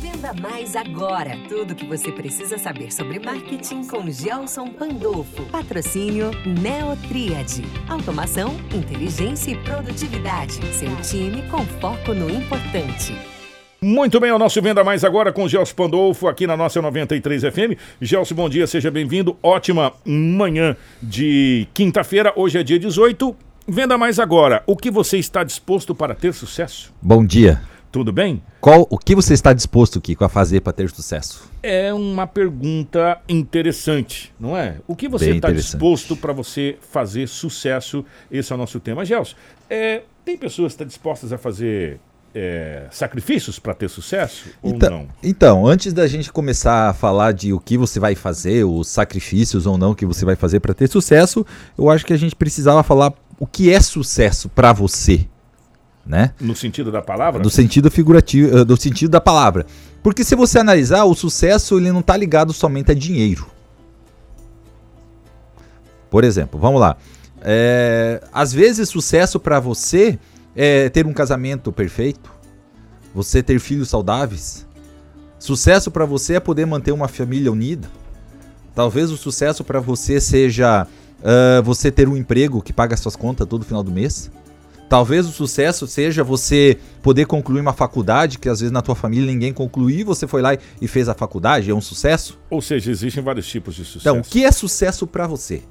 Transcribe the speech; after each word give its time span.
Venda 0.00 0.32
mais 0.40 0.74
agora. 0.74 1.36
Tudo 1.46 1.72
o 1.72 1.74
que 1.74 1.84
você 1.84 2.10
precisa 2.10 2.56
saber 2.56 2.90
sobre 2.90 3.18
marketing 3.18 3.86
com 3.86 4.10
Gelson 4.10 4.70
Pandolfo. 4.70 5.44
Patrocínio 5.52 6.30
Neotriad. 6.46 7.62
Automação, 7.86 8.56
inteligência 8.74 9.50
e 9.50 9.58
produtividade. 9.58 10.54
Seu 10.72 10.96
time 11.02 11.42
com 11.50 11.62
foco 11.66 12.14
no 12.14 12.30
importante. 12.30 13.14
Muito 13.78 14.18
bem, 14.18 14.32
o 14.32 14.38
nosso 14.38 14.62
Venda 14.62 14.82
Mais 14.82 15.04
agora 15.04 15.30
com 15.30 15.46
Gelson 15.46 15.74
Pandolfo 15.74 16.28
aqui 16.28 16.46
na 16.46 16.56
nossa 16.56 16.80
93 16.80 17.42
FM. 17.42 17.78
Gelson, 18.00 18.34
bom 18.34 18.48
dia, 18.48 18.66
seja 18.66 18.90
bem-vindo. 18.90 19.36
Ótima 19.42 19.92
manhã 20.02 20.74
de 21.02 21.68
quinta-feira, 21.74 22.32
hoje 22.34 22.58
é 22.58 22.62
dia 22.62 22.78
18. 22.78 23.36
Venda 23.68 23.98
Mais 23.98 24.18
agora. 24.18 24.62
O 24.66 24.74
que 24.74 24.90
você 24.90 25.18
está 25.18 25.44
disposto 25.44 25.94
para 25.94 26.14
ter 26.14 26.32
sucesso? 26.32 26.90
Bom 27.02 27.22
dia. 27.22 27.60
Tudo 27.90 28.12
bem? 28.12 28.42
Qual, 28.60 28.86
o 28.90 28.98
que 28.98 29.14
você 29.14 29.34
está 29.34 29.52
disposto, 29.52 30.00
Kiko, 30.00 30.24
a 30.24 30.28
fazer 30.28 30.60
para 30.60 30.72
ter 30.72 30.90
sucesso? 30.90 31.50
É 31.62 31.92
uma 31.92 32.26
pergunta 32.26 33.20
interessante, 33.28 34.34
não 34.38 34.56
é? 34.56 34.76
O 34.86 34.94
que 34.94 35.08
você 35.08 35.30
está 35.30 35.50
disposto 35.50 36.16
para 36.16 36.32
você 36.32 36.76
fazer 36.92 37.26
sucesso? 37.26 38.04
Esse 38.30 38.52
é 38.52 38.54
o 38.54 38.58
nosso 38.58 38.80
tema. 38.80 39.04
Gelson, 39.04 39.36
é, 39.70 40.02
tem 40.24 40.36
pessoas 40.36 40.72
que 40.72 40.74
estão 40.74 40.86
dispostas 40.86 41.32
a 41.32 41.38
fazer 41.38 42.00
é, 42.34 42.86
sacrifícios 42.90 43.58
para 43.58 43.72
ter 43.72 43.88
sucesso 43.88 44.50
então, 44.62 44.92
ou 44.92 44.98
não? 44.98 45.08
Então, 45.22 45.66
antes 45.66 45.94
da 45.94 46.06
gente 46.06 46.30
começar 46.30 46.90
a 46.90 46.92
falar 46.92 47.32
de 47.32 47.52
o 47.54 47.58
que 47.58 47.78
você 47.78 47.98
vai 47.98 48.14
fazer, 48.14 48.62
os 48.64 48.88
sacrifícios 48.88 49.64
ou 49.64 49.78
não 49.78 49.94
que 49.94 50.04
você 50.04 50.24
vai 50.24 50.36
fazer 50.36 50.60
para 50.60 50.74
ter 50.74 50.86
sucesso, 50.88 51.46
eu 51.78 51.88
acho 51.88 52.04
que 52.04 52.12
a 52.12 52.16
gente 52.18 52.36
precisava 52.36 52.82
falar 52.82 53.14
o 53.40 53.46
que 53.46 53.72
é 53.72 53.80
sucesso 53.80 54.50
para 54.50 54.72
você 54.72 55.26
né? 56.06 56.32
No 56.40 56.54
sentido 56.54 56.92
da 56.92 57.02
palavra? 57.02 57.42
Do 57.42 57.50
sentido 57.50 57.90
figurativo, 57.90 58.58
eh, 58.58 58.64
do 58.64 58.76
sentido 58.76 59.10
da 59.10 59.20
palavra. 59.20 59.66
Porque 60.02 60.22
se 60.22 60.36
você 60.36 60.58
analisar, 60.58 61.04
o 61.04 61.14
sucesso 61.14 61.76
ele 61.78 61.90
não 61.90 62.00
está 62.00 62.16
ligado 62.16 62.52
somente 62.52 62.92
a 62.92 62.94
dinheiro. 62.94 63.46
Por 66.08 66.22
exemplo, 66.22 66.58
vamos 66.60 66.80
lá. 66.80 66.96
É, 67.42 68.22
às 68.32 68.52
vezes 68.52 68.88
sucesso 68.88 69.38
para 69.38 69.60
você 69.60 70.18
é 70.54 70.88
ter 70.88 71.06
um 71.06 71.12
casamento 71.12 71.70
perfeito, 71.70 72.30
você 73.14 73.42
ter 73.42 73.58
filhos 73.58 73.88
saudáveis. 73.88 74.66
Sucesso 75.38 75.90
para 75.90 76.06
você 76.06 76.34
é 76.34 76.40
poder 76.40 76.66
manter 76.66 76.92
uma 76.92 77.08
família 77.08 77.52
unida. 77.52 77.88
Talvez 78.74 79.10
o 79.10 79.16
sucesso 79.16 79.64
para 79.64 79.80
você 79.80 80.20
seja 80.20 80.86
uh, 81.20 81.62
você 81.62 81.90
ter 81.90 82.08
um 82.08 82.16
emprego 82.16 82.62
que 82.62 82.72
paga 82.72 82.96
suas 82.96 83.16
contas 83.16 83.46
todo 83.46 83.64
final 83.64 83.82
do 83.82 83.90
mês. 83.90 84.30
Talvez 84.88 85.26
o 85.26 85.32
sucesso 85.32 85.86
seja 85.86 86.22
você 86.22 86.78
poder 87.02 87.26
concluir 87.26 87.60
uma 87.60 87.72
faculdade 87.72 88.38
que 88.38 88.48
às 88.48 88.60
vezes 88.60 88.72
na 88.72 88.80
tua 88.80 88.94
família 88.94 89.26
ninguém 89.26 89.52
concluiu, 89.52 90.06
você 90.06 90.26
foi 90.28 90.40
lá 90.40 90.56
e 90.80 90.86
fez 90.86 91.08
a 91.08 91.14
faculdade, 91.14 91.70
é 91.70 91.74
um 91.74 91.80
sucesso? 91.80 92.38
Ou 92.48 92.62
seja, 92.62 92.90
existem 92.90 93.22
vários 93.22 93.48
tipos 93.48 93.74
de 93.74 93.84
sucesso. 93.84 94.08
Então, 94.08 94.20
o 94.20 94.22
que 94.22 94.44
é 94.44 94.52
sucesso 94.52 95.06
para 95.06 95.26
você? 95.26 95.62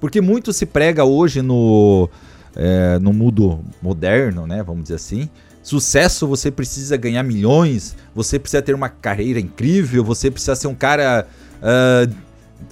Porque 0.00 0.20
muito 0.20 0.52
se 0.52 0.66
prega 0.66 1.04
hoje 1.04 1.40
no, 1.40 2.08
é, 2.56 2.98
no 2.98 3.12
mundo 3.12 3.64
moderno, 3.80 4.46
né? 4.46 4.62
Vamos 4.62 4.82
dizer 4.84 4.96
assim. 4.96 5.30
Sucesso 5.62 6.26
você 6.26 6.50
precisa 6.50 6.96
ganhar 6.96 7.22
milhões, 7.22 7.96
você 8.14 8.38
precisa 8.38 8.60
ter 8.60 8.74
uma 8.74 8.88
carreira 8.88 9.40
incrível, 9.40 10.04
você 10.04 10.30
precisa 10.30 10.54
ser 10.54 10.66
um 10.66 10.74
cara 10.74 11.26
uh, 11.62 12.14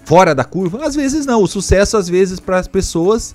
fora 0.05 0.35
da 0.35 0.45
curva. 0.45 0.85
Às 0.85 0.95
vezes 0.95 1.25
não. 1.25 1.43
O 1.43 1.47
sucesso, 1.47 1.97
às 1.97 2.09
vezes, 2.09 2.39
para 2.39 2.59
as 2.59 2.69
pessoas 2.69 3.35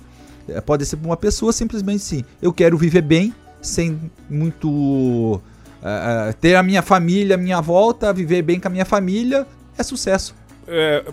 pode 0.64 0.84
ser 0.86 0.96
uma 0.96 1.16
pessoa 1.16 1.52
simplesmente 1.52 2.00
sim. 2.00 2.24
Eu 2.40 2.52
quero 2.52 2.76
viver 2.76 3.02
bem, 3.02 3.34
sem 3.60 3.98
muito. 4.28 5.40
Uh, 5.78 6.34
ter 6.40 6.56
a 6.56 6.62
minha 6.62 6.82
família 6.82 7.36
à 7.36 7.38
minha 7.38 7.60
volta, 7.60 8.12
viver 8.12 8.42
bem 8.42 8.58
com 8.58 8.66
a 8.66 8.70
minha 8.70 8.84
família, 8.84 9.46
é 9.76 9.82
sucesso. 9.82 10.34
É, 10.66 11.04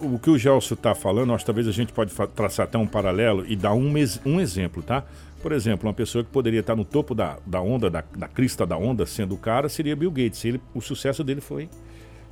o 0.00 0.18
que 0.18 0.30
o 0.30 0.36
Gelson 0.36 0.74
está 0.74 0.94
falando, 0.94 1.32
acho 1.32 1.44
que 1.44 1.46
talvez 1.46 1.68
a 1.68 1.72
gente 1.72 1.92
pode 1.92 2.12
traçar 2.34 2.64
até 2.64 2.76
um 2.76 2.86
paralelo 2.86 3.44
e 3.46 3.54
dar 3.54 3.72
um, 3.72 3.92
um 4.26 4.40
exemplo, 4.40 4.82
tá? 4.82 5.04
Por 5.42 5.52
exemplo, 5.52 5.88
uma 5.88 5.94
pessoa 5.94 6.24
que 6.24 6.30
poderia 6.30 6.60
estar 6.60 6.76
no 6.76 6.84
topo 6.84 7.14
da, 7.14 7.38
da 7.46 7.60
onda, 7.60 7.88
da, 7.88 8.04
da 8.16 8.28
crista 8.28 8.66
da 8.66 8.76
onda, 8.76 9.06
sendo 9.06 9.34
o 9.34 9.38
cara, 9.38 9.68
seria 9.68 9.96
Bill 9.96 10.10
Gates. 10.10 10.44
Ele, 10.44 10.60
o 10.74 10.80
sucesso 10.80 11.24
dele 11.24 11.40
foi 11.40 11.68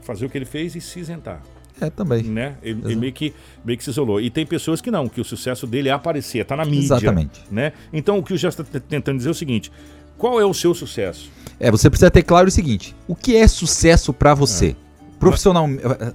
fazer 0.03 0.27
o 0.27 0.31
que 0.31 0.37
ele 0.37 0.45
fez 0.45 0.75
e 0.75 0.81
se 0.81 1.01
isentar. 1.01 1.43
É, 1.81 1.91
também. 1.91 2.23
Né? 2.23 2.57
Ele, 2.63 2.81
ele, 2.85 2.97
meio, 2.97 3.13
que, 3.13 3.33
meio 3.65 3.79
que 3.79 3.85
se 3.85 3.91
isolou. 3.91 4.21
E 4.21 4.31
tem 4.31 4.45
pessoas 4.45 4.81
que 4.81 4.91
não, 4.91 5.09
que 5.09 5.21
o 5.21 5.25
sucesso 5.25 5.67
dele 5.67 5.89
é 5.89 5.93
aparecer, 5.93 6.45
tá 6.45 6.57
na 6.57 6.65
mídia. 6.65 6.97
Exatamente. 6.97 7.41
Né? 7.51 7.73
Então 7.93 8.19
o 8.19 8.23
que 8.23 8.33
o 8.35 8.37
já 8.37 8.49
está 8.49 8.65
tentando 8.65 9.17
dizer 9.17 9.29
é 9.29 9.33
o 9.33 9.35
seguinte: 9.35 9.71
qual 10.17 10.41
é 10.41 10.45
o 10.45 10.53
seu 10.53 10.75
sucesso? 10.75 11.31
É, 11.61 11.71
você 11.71 11.89
precisa 11.89 12.11
ter 12.11 12.23
claro 12.23 12.49
o 12.49 12.51
seguinte: 12.51 12.95
o 13.07 13.15
que 13.15 13.37
é 13.37 13.47
sucesso 13.47 14.13
para 14.13 14.35
você? 14.35 14.71
É. 14.85 14.89
Profissional, 15.19 15.67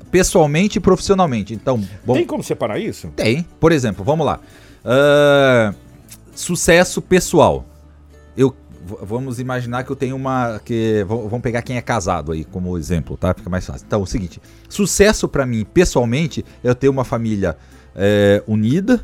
pessoalmente 0.09 0.77
e 0.77 0.81
profissionalmente. 0.81 1.53
Então, 1.53 1.83
bom, 2.05 2.13
tem 2.13 2.25
como 2.25 2.41
separar 2.41 2.79
isso? 2.79 3.09
Tem. 3.09 3.45
Por 3.59 3.73
exemplo, 3.73 4.03
vamos 4.03 4.25
lá. 4.25 4.39
Uh, 4.85 5.75
sucesso 6.33 7.01
pessoal. 7.01 7.65
Eu 8.35 8.55
vamos 9.01 9.39
imaginar 9.39 9.83
que 9.83 9.91
eu 9.91 9.95
tenho 9.95 10.15
uma. 10.15 10.59
que 10.63 11.05
Vamos 11.07 11.41
pegar 11.41 11.61
quem 11.61 11.77
é 11.77 11.81
casado 11.81 12.31
aí 12.31 12.43
como 12.43 12.77
exemplo, 12.77 13.17
tá? 13.17 13.33
Fica 13.33 13.49
mais 13.49 13.65
fácil. 13.65 13.85
Então, 13.85 13.99
é 13.99 14.03
o 14.03 14.05
seguinte: 14.05 14.41
sucesso 14.69 15.27
para 15.27 15.45
mim, 15.45 15.65
pessoalmente, 15.65 16.45
é 16.63 16.69
eu 16.69 16.75
ter 16.75 16.89
uma 16.89 17.03
família 17.03 17.57
é, 17.95 18.43
unida, 18.47 19.03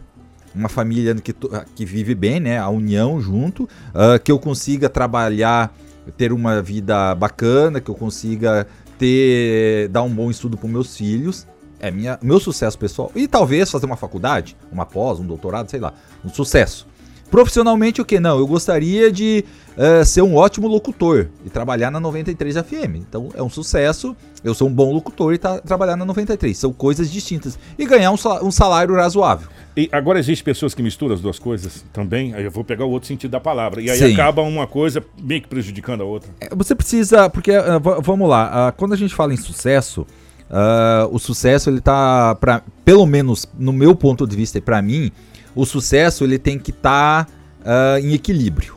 uma 0.54 0.70
família 0.70 1.16
que, 1.16 1.34
que 1.76 1.86
vive 1.86 2.14
bem, 2.16 2.40
né? 2.40 2.58
A 2.58 2.70
união 2.70 3.22
junto, 3.22 3.64
uh, 3.64 4.20
que 4.24 4.32
eu 4.32 4.40
consiga 4.40 4.90
trabalhar, 4.90 5.74
ter 6.18 6.34
uma 6.34 6.62
vida 6.62 7.14
bacana, 7.16 7.80
que 7.80 7.90
eu 7.90 7.96
consiga 7.96 8.68
ter 8.98 9.88
dar 9.90 10.04
um 10.04 10.14
bom 10.14 10.30
estudo 10.30 10.58
para 10.58 10.68
meus 10.68 10.96
filhos. 10.96 11.48
É 11.80 11.90
minha, 11.90 12.20
meu 12.22 12.40
sucesso 12.40 12.78
pessoal. 12.78 13.10
E 13.16 13.26
talvez 13.28 13.72
fazer 13.72 13.86
uma 13.86 13.96
faculdade, 13.96 14.58
uma 14.70 14.86
pós, 14.86 15.20
um 15.20 15.26
doutorado, 15.26 15.70
sei 15.70 15.80
lá. 15.80 15.94
Um 16.26 16.30
sucesso. 16.30 16.86
Profissionalmente, 17.30 18.02
o 18.02 18.06
que? 18.06 18.20
Não, 18.20 18.40
eu 18.40 18.48
gostaria 18.48 19.12
de 19.12 19.46
uh, 19.78 20.04
ser 20.04 20.22
um 20.22 20.36
ótimo 20.36 20.68
locutor 20.68 21.28
e 21.46 21.50
trabalhar 21.50 21.92
na 21.92 22.00
93 22.00 22.58
FM. 22.58 22.96
Então 22.96 23.30
é 23.36 23.44
um 23.44 23.50
sucesso, 23.50 24.16
eu 24.44 24.54
sou 24.54 24.68
um 24.68 24.74
bom 24.74 24.92
locutor 24.92 25.34
e 25.34 25.38
tá, 25.38 25.60
trabalhar 25.60 25.96
na 25.96 26.06
93. 26.06 26.58
São 26.58 26.74
coisas 26.74 27.12
distintas. 27.12 27.58
E 27.78 27.86
ganhar 27.86 28.12
um, 28.12 28.18
um 28.44 28.52
salário 28.52 28.96
razoável. 28.96 29.48
E 29.78 29.88
agora 29.92 30.20
existem 30.20 30.44
pessoas 30.44 30.74
que 30.74 30.82
misturam 30.82 31.14
as 31.14 31.22
duas 31.22 31.38
coisas 31.38 31.86
também. 31.94 32.34
Aí 32.34 32.44
eu 32.44 32.52
vou 32.52 32.64
pegar 32.64 32.86
o 32.86 32.90
outro 32.90 33.08
sentido 33.08 33.32
da 33.32 33.40
palavra. 33.40 33.82
E 33.82 33.90
aí 33.90 33.98
Sim. 33.98 34.14
acaba 34.14 34.42
uma 34.42 34.68
coisa 34.68 35.04
meio 35.22 35.42
que 35.42 35.48
prejudicando 35.48 36.02
a 36.02 36.06
outra. 36.06 36.30
É, 36.42 36.54
você 36.56 36.74
precisa, 36.74 37.30
porque 37.30 37.52
uh, 37.52 38.02
vamos 38.02 38.28
lá, 38.28 38.70
uh, 38.70 38.74
quando 38.76 38.94
a 38.94 38.98
gente 38.98 39.14
fala 39.14 39.34
em 39.34 39.38
sucesso, 39.38 40.02
uh, 40.50 41.08
o 41.12 41.20
sucesso 41.20 41.70
ele 41.70 41.80
tá, 41.80 42.36
pra, 42.36 42.64
pelo 42.84 43.06
menos 43.06 43.48
no 43.58 43.72
meu 43.72 43.96
ponto 43.96 44.28
de 44.28 44.36
vista 44.36 44.58
e 44.58 44.62
para 44.62 44.82
mim, 44.82 45.12
o 45.56 45.66
sucesso 45.66 46.24
ele 46.24 46.38
tem 46.38 46.58
que 46.58 46.72
estar 46.72 47.26
tá, 47.26 47.32
uh, 47.62 48.00
em 48.00 48.14
equilíbrio. 48.14 48.76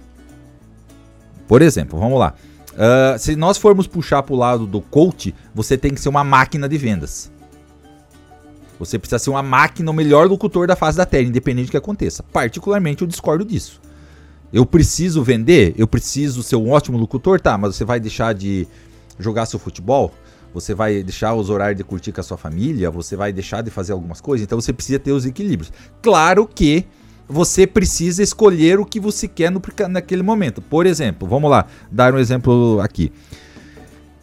Por 1.47 1.63
exemplo, 1.63 1.99
vamos 1.99 2.19
lá. 2.19 2.35
Uh, 2.73 3.19
se 3.19 3.37
nós 3.37 3.59
formos 3.59 3.87
puxar 3.87 4.23
para 4.23 4.35
o 4.35 4.39
lado 4.39 4.67
do 4.67 4.81
coach, 4.81 5.35
você 5.55 5.77
tem 5.77 5.93
que 5.93 6.01
ser 6.01 6.09
uma 6.09 6.25
máquina 6.25 6.69
de 6.69 6.79
vendas. 6.79 7.31
Você 8.79 8.99
precisa 8.99 9.19
ser 9.19 9.31
uma 9.31 9.43
máquina, 9.43 9.91
o 9.91 9.95
melhor 9.95 10.27
locutor 10.27 10.67
da 10.67 10.75
face 10.75 10.97
da 10.97 11.07
Terra, 11.07 11.25
independente 11.25 11.67
do 11.67 11.71
que 11.71 11.77
aconteça. 11.77 12.23
Particularmente, 12.23 13.03
eu 13.03 13.09
discordo 13.09 13.45
disso. 13.45 13.81
Eu 14.53 14.67
preciso 14.67 15.23
vender, 15.23 15.75
eu 15.79 15.87
preciso 15.87 16.43
ser 16.43 16.57
um 16.57 16.71
ótimo 16.71 16.99
locutor, 16.99 17.41
tá, 17.41 17.57
mas 17.57 17.77
você 17.77 17.85
vai 17.85 18.01
deixar 18.01 18.35
de 18.35 18.67
jogar 19.19 19.47
seu 19.47 19.59
futebol? 19.59 20.13
Você 20.53 20.75
vai 20.75 21.03
deixar 21.03 21.35
os 21.35 21.51
horários 21.51 21.77
de 21.77 21.85
curtir 21.85 22.13
com 22.13 22.21
a 22.21 22.25
sua 22.25 22.37
família, 22.37 22.91
você 22.91 23.17
vai 23.17 23.33
deixar 23.33 23.63
de 23.63 23.71
fazer 23.71 23.93
algumas 23.93 24.21
coisas, 24.21 24.45
então 24.45 24.61
você 24.61 24.73
precisa 24.73 24.99
ter 24.99 25.13
os 25.13 25.25
equilíbrios. 25.25 25.73
Claro 26.01 26.47
que 26.47 26.87
você 27.29 27.67
precisa 27.67 28.23
escolher 28.23 28.79
o 28.79 28.85
que 28.85 29.01
você 29.01 29.27
quer 29.27 29.51
no, 29.51 29.63
naquele 29.89 30.23
momento. 30.23 30.61
Por 30.61 30.87
exemplo, 30.87 31.27
vamos 31.27 31.51
lá, 31.51 31.67
dar 31.91 32.15
um 32.15 32.19
exemplo 32.19 32.81
aqui. 32.81 33.13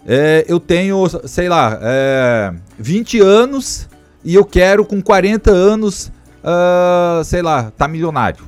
É, 0.05 0.45
eu 0.47 0.59
tenho, 0.59 1.07
sei 1.25 1.49
lá, 1.49 1.77
é, 1.81 2.53
20 2.77 3.19
anos 3.19 3.87
e 4.23 4.35
eu 4.35 4.45
quero 4.45 4.85
com 4.85 5.01
40 5.01 5.51
anos, 5.51 6.11
uh, 6.43 7.23
sei 7.23 7.41
lá, 7.41 7.71
tá 7.71 7.87
milionário. 7.87 8.47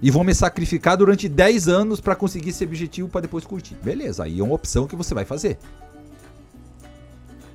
E 0.00 0.10
vou 0.10 0.24
me 0.24 0.34
sacrificar 0.34 0.96
durante 0.96 1.28
10 1.28 1.68
anos 1.68 2.00
para 2.00 2.16
conseguir 2.16 2.50
esse 2.50 2.64
objetivo 2.64 3.08
para 3.08 3.20
depois 3.20 3.44
curtir. 3.44 3.76
Beleza, 3.82 4.24
aí 4.24 4.40
é 4.40 4.42
uma 4.42 4.54
opção 4.54 4.86
que 4.86 4.96
você 4.96 5.14
vai 5.14 5.24
fazer. 5.24 5.58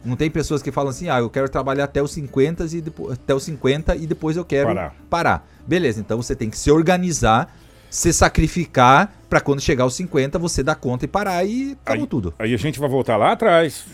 Não 0.03 0.15
tem 0.15 0.29
pessoas 0.29 0.61
que 0.61 0.71
falam 0.71 0.89
assim, 0.89 1.09
ah, 1.09 1.19
eu 1.19 1.29
quero 1.29 1.49
trabalhar 1.49 1.85
até 1.85 2.01
os 2.01 2.11
50 2.11 2.65
e 2.65 2.81
depois, 2.81 3.13
até 3.13 3.33
os 3.33 3.44
50 3.44 3.95
e 3.95 4.07
depois 4.07 4.38
eu 4.38 4.45
quero 4.45 4.67
parar. 4.67 4.95
parar. 5.09 5.49
Beleza, 5.67 5.99
então 5.99 6.21
você 6.21 6.35
tem 6.35 6.49
que 6.49 6.57
se 6.57 6.71
organizar, 6.71 7.53
se 7.89 8.13
sacrificar 8.13 9.13
para 9.29 9.41
quando 9.41 9.59
chegar 9.59 9.83
aos 9.83 9.95
50 9.95 10.39
você 10.39 10.63
dar 10.63 10.75
conta 10.75 11.05
e 11.05 11.07
parar 11.07 11.44
e 11.44 11.77
acabou 11.83 12.03
aí, 12.03 12.07
tudo. 12.07 12.33
Aí 12.39 12.53
a 12.53 12.57
gente 12.57 12.79
vai 12.79 12.89
voltar 12.89 13.17
lá 13.17 13.31
atrás. 13.31 13.85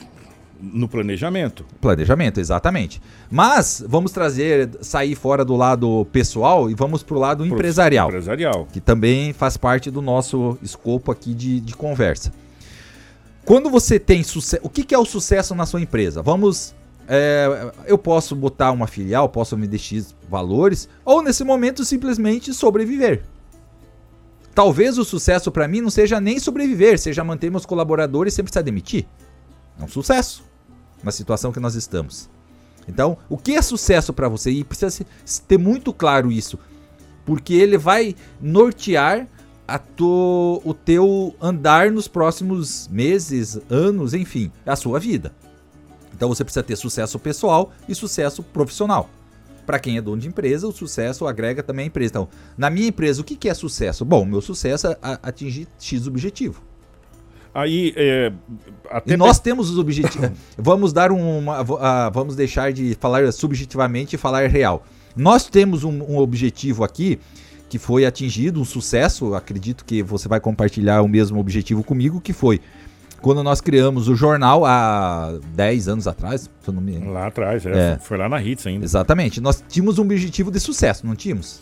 No 0.61 0.87
planejamento. 0.87 1.65
Planejamento, 1.81 2.39
exatamente. 2.39 3.01
Mas 3.29 3.83
vamos 3.85 4.13
trazer, 4.13 4.69
sair 4.79 5.13
fora 5.13 5.43
do 5.43 5.57
lado 5.57 6.07
pessoal 6.11 6.69
e 6.69 6.73
vamos 6.73 7.03
para 7.03 7.17
o 7.17 7.19
lado 7.19 7.43
Pro 7.43 7.53
empresarial. 7.53 8.07
Empresarial. 8.07 8.67
Que 8.71 8.79
também 8.79 9.33
faz 9.33 9.57
parte 9.57 9.91
do 9.91 10.01
nosso 10.01 10.57
escopo 10.61 11.11
aqui 11.11 11.33
de, 11.33 11.59
de 11.59 11.75
conversa. 11.75 12.31
Quando 13.45 13.69
você 13.69 13.99
tem 13.99 14.23
sucesso. 14.23 14.61
O 14.65 14.69
que, 14.69 14.83
que 14.83 14.95
é 14.95 14.97
o 14.97 15.05
sucesso 15.05 15.53
na 15.55 15.65
sua 15.65 15.81
empresa? 15.81 16.21
Vamos. 16.21 16.73
é, 17.07 17.71
eu 17.85 17.97
posso 17.97 18.35
botar 18.35 18.71
uma 18.71 18.87
filial, 18.87 19.27
posso 19.27 19.57
me 19.57 19.67
deixar 19.67 20.01
valores, 20.29 20.87
ou 21.03 21.21
nesse 21.21 21.43
momento 21.43 21.83
simplesmente 21.83 22.53
sobreviver. 22.53 23.23
Talvez 24.55 24.97
o 24.97 25.03
sucesso 25.03 25.51
para 25.51 25.67
mim 25.67 25.81
não 25.81 25.89
seja 25.89 26.21
nem 26.21 26.39
sobreviver, 26.39 26.99
seja 26.99 27.23
manter 27.23 27.49
meus 27.49 27.65
colaboradores 27.65 28.33
sem 28.33 28.43
precisar 28.43 28.61
demitir. 28.61 29.05
É 29.79 29.83
um 29.83 29.87
sucesso 29.87 30.43
na 31.03 31.11
situação 31.11 31.51
que 31.51 31.59
nós 31.59 31.75
estamos. 31.75 32.29
Então, 32.87 33.17
o 33.29 33.37
que 33.37 33.55
é 33.55 33.61
sucesso 33.61 34.13
para 34.13 34.29
você? 34.29 34.51
E 34.51 34.63
precisa 34.63 35.05
ter 35.47 35.57
muito 35.57 35.91
claro 35.91 36.31
isso, 36.31 36.59
porque 37.25 37.53
ele 37.53 37.77
vai 37.77 38.15
nortear 38.39 39.27
a 39.73 39.81
o 40.63 40.73
teu 40.73 41.35
andar 41.41 41.89
nos 41.89 42.07
próximos 42.07 42.87
meses, 42.89 43.59
anos, 43.71 44.13
enfim, 44.13 44.51
a 44.65 44.75
sua 44.75 44.99
vida. 44.99 45.33
Então 46.15 46.29
você 46.29 46.43
precisa 46.43 46.61
ter 46.61 46.75
sucesso 46.75 47.17
pessoal 47.17 47.71
e 47.89 47.95
sucesso 47.95 48.43
profissional. 48.43 49.09
Para 49.65 49.79
quem 49.79 49.97
é 49.97 50.01
dono 50.01 50.21
de 50.21 50.27
empresa, 50.27 50.67
o 50.67 50.71
sucesso 50.71 51.25
agrega 51.25 51.63
também 51.63 51.85
a 51.85 51.87
empresa. 51.87 52.11
Então, 52.11 52.29
na 52.55 52.69
minha 52.69 52.87
empresa, 52.87 53.21
o 53.21 53.23
que 53.23 53.35
que 53.35 53.49
é 53.49 53.53
sucesso? 53.55 54.05
Bom, 54.05 54.25
meu 54.25 54.41
sucesso 54.41 54.87
é 54.87 54.97
atingir 55.23 55.67
X 55.79 56.05
objetivo. 56.05 56.61
Aí, 57.51 57.93
é, 57.95 58.31
até 58.91 59.13
E 59.13 59.17
nós 59.17 59.39
temos 59.39 59.71
os 59.71 59.79
objetivos. 59.79 60.29
vamos 60.55 60.93
dar 60.93 61.11
uma. 61.11 61.65
ah, 61.79 62.09
vamos 62.09 62.35
deixar 62.35 62.73
de 62.73 62.95
falar 62.99 63.31
subjetivamente 63.31 64.15
e 64.15 64.19
falar 64.19 64.47
real. 64.49 64.83
Nós 65.15 65.47
temos 65.47 65.83
um, 65.83 66.03
um 66.03 66.17
objetivo 66.17 66.83
aqui 66.83 67.19
que 67.73 67.79
foi 67.79 68.05
atingido, 68.05 68.61
um 68.61 68.65
sucesso. 68.65 69.33
Acredito 69.33 69.83
que 69.83 70.03
você 70.03 70.27
vai 70.27 70.39
compartilhar 70.39 71.01
o 71.01 71.07
mesmo 71.07 71.39
objetivo 71.39 71.83
comigo, 71.83 72.21
que 72.21 72.31
foi 72.31 72.61
quando 73.19 73.41
nós 73.41 73.61
criamos 73.61 74.07
o 74.07 74.15
jornal 74.15 74.63
há 74.63 75.39
10 75.55 75.87
anos 75.87 76.07
atrás. 76.07 76.41
Se 76.61 76.69
eu 76.69 76.71
não 76.71 76.79
me... 76.79 76.99
lá 76.99 77.25
atrás, 77.25 77.65
é, 77.65 77.93
É. 77.93 77.97
foi 77.99 78.15
lá 78.15 78.29
na 78.29 78.39
Hits 78.39 78.67
ainda. 78.67 78.85
Exatamente. 78.85 79.41
Nós 79.41 79.63
tínhamos 79.67 79.97
um 79.97 80.03
objetivo 80.03 80.51
de 80.51 80.59
sucesso, 80.59 81.03
não 81.03 81.15
tínhamos? 81.15 81.59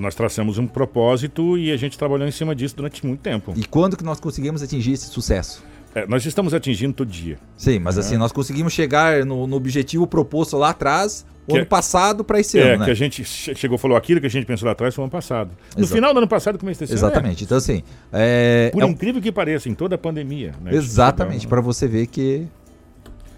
Nós 0.00 0.16
traçamos 0.16 0.58
um 0.58 0.66
propósito 0.66 1.56
e 1.56 1.70
a 1.70 1.76
gente 1.76 1.96
trabalhou 1.96 2.26
em 2.26 2.32
cima 2.32 2.56
disso 2.56 2.74
durante 2.74 3.06
muito 3.06 3.20
tempo. 3.20 3.54
E 3.54 3.64
quando 3.64 3.96
que 3.96 4.02
nós 4.02 4.18
conseguimos 4.18 4.64
atingir 4.64 4.94
esse 4.94 5.06
sucesso? 5.06 5.62
É, 5.94 6.04
nós 6.08 6.26
estamos 6.26 6.52
atingindo 6.54 6.92
todo 6.92 7.08
dia. 7.08 7.38
Sim, 7.56 7.78
mas 7.78 7.98
assim, 7.98 8.16
nós 8.16 8.32
conseguimos 8.32 8.72
chegar 8.72 9.24
no, 9.24 9.46
no 9.46 9.54
objetivo 9.54 10.08
proposto 10.08 10.56
lá 10.56 10.70
atrás, 10.70 11.24
o 11.44 11.52
Que 11.52 11.52
ano 11.58 11.62
é- 11.62 11.64
passado 11.64 12.22
para 12.22 12.38
esse 12.38 12.58
É, 12.58 12.70
ano, 12.72 12.78
né? 12.80 12.84
que 12.84 12.90
a 12.90 12.94
gente 12.94 13.24
che- 13.24 13.54
chegou 13.54 13.76
falou 13.76 13.96
aquilo 13.96 14.20
que 14.20 14.26
a 14.26 14.30
gente 14.30 14.46
pensou 14.46 14.66
lá 14.66 14.72
atrás 14.72 14.94
foi 14.94 15.02
ano 15.04 15.10
passado. 15.10 15.50
No 15.76 15.82
Exato. 15.82 15.94
final 15.94 16.12
do 16.14 16.18
ano 16.18 16.28
passado, 16.28 16.58
começo 16.58 16.78
desse 16.80 16.92
ano, 16.92 16.98
Exatamente. 17.00 17.44
Então, 17.44 17.58
assim, 17.58 17.82
é, 18.12 18.68
é, 18.68 18.70
por 18.72 18.82
é 18.82 18.86
um- 18.86 18.90
incrível 18.90 19.20
que 19.20 19.32
pareça, 19.32 19.68
em 19.68 19.74
toda 19.74 19.96
a 19.96 19.98
pandemia. 19.98 20.54
Né, 20.62 20.74
exatamente, 20.74 21.40
Chegou- 21.40 21.50
para 21.50 21.60
você 21.60 21.88
ver 21.88 22.06
que. 22.06 22.46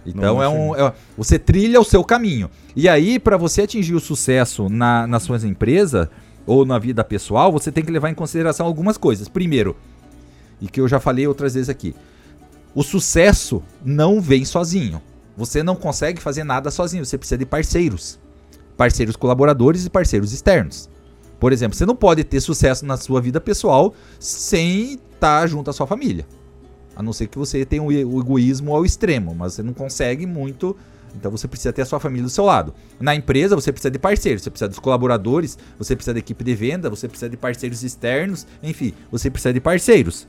Então 0.07 0.35
Não, 0.35 0.43
é 0.43 0.49
um. 0.49 0.77
é- 0.77 0.93
você 1.17 1.39
trilha 1.39 1.81
o 1.81 1.85
seu 1.85 2.05
caminho. 2.05 2.51
E 2.77 2.89
aí, 2.91 3.19
para 3.19 3.39
você 3.39 3.63
atingir 3.63 3.95
o 3.95 4.01
sucesso 4.01 4.69
na, 4.69 5.07
nas 5.07 5.23
suas 5.23 5.45
empresas 5.45 6.07
ou 6.47 6.67
na 6.67 6.79
vida 6.79 7.03
pessoal, 7.03 7.51
você 7.51 7.73
tem 7.73 7.83
que 7.83 7.91
levar 7.91 8.11
em 8.11 8.15
consideração 8.15 8.67
algumas 8.67 8.99
coisas. 8.99 9.29
Primeiro, 9.31 9.75
e 10.61 10.69
que 10.69 10.79
eu 10.79 10.87
já 10.87 11.01
falei 11.01 11.27
outras 11.27 11.55
vezes 11.55 11.71
aqui, 11.71 11.95
o 12.75 12.83
sucesso 12.83 13.63
não 13.83 14.21
vem 14.21 14.45
sozinho. 14.45 15.01
Você 15.37 15.63
não 15.63 15.75
consegue 15.75 16.21
fazer 16.21 16.45
nada 16.45 16.71
sozinho, 16.71 17.05
você 17.05 17.19
precisa 17.19 17.39
de 17.39 17.47
parceiros. 17.47 18.19
Parceiros 18.77 19.17
colaboradores 19.17 19.85
e 19.85 19.91
parceiros 19.91 20.33
externos. 20.33 20.89
Por 21.41 21.53
exemplo, 21.53 21.77
você 21.77 21.85
não 21.85 21.97
pode 21.97 22.25
ter 22.25 22.41
sucesso 22.41 22.87
na 22.87 22.97
sua 22.97 23.21
vida 23.21 23.41
pessoal 23.41 23.95
sem 24.19 24.95
estar 24.95 25.47
junto 25.47 25.71
à 25.71 25.73
sua 25.73 25.87
família. 25.87 26.27
A 26.97 27.03
não 27.03 27.13
ser 27.13 27.27
que 27.27 27.37
você 27.37 27.65
tenha 27.65 27.83
o 27.83 27.93
egoísmo 27.93 28.75
ao 28.75 28.85
extremo, 28.85 29.35
mas 29.35 29.55
você 29.55 29.63
não 29.63 29.73
consegue 29.73 30.27
muito. 30.27 30.77
Então 31.17 31.31
você 31.31 31.47
precisa 31.47 31.73
ter 31.73 31.83
a 31.83 31.87
sua 31.87 32.01
família 32.01 32.25
do 32.25 32.31
seu 32.31 32.45
lado. 32.45 32.75
Na 33.01 33.15
empresa 33.15 33.55
você 33.55 33.73
precisa 33.73 33.91
de 33.91 33.99
parceiros, 33.99 34.43
você 34.43 34.51
precisa 34.51 34.69
dos 34.69 34.79
colaboradores, 34.79 35.59
você 35.79 35.95
precisa 35.95 36.15
da 36.15 36.19
equipe 36.19 36.43
de 36.43 36.55
venda, 36.55 36.91
você 36.91 37.09
precisa 37.09 37.29
de 37.29 37.37
parceiros 37.37 37.83
externos, 37.83 38.47
enfim, 38.63 38.93
você 39.11 39.31
precisa 39.31 39.53
de 39.53 39.61
parceiros. 39.61 40.27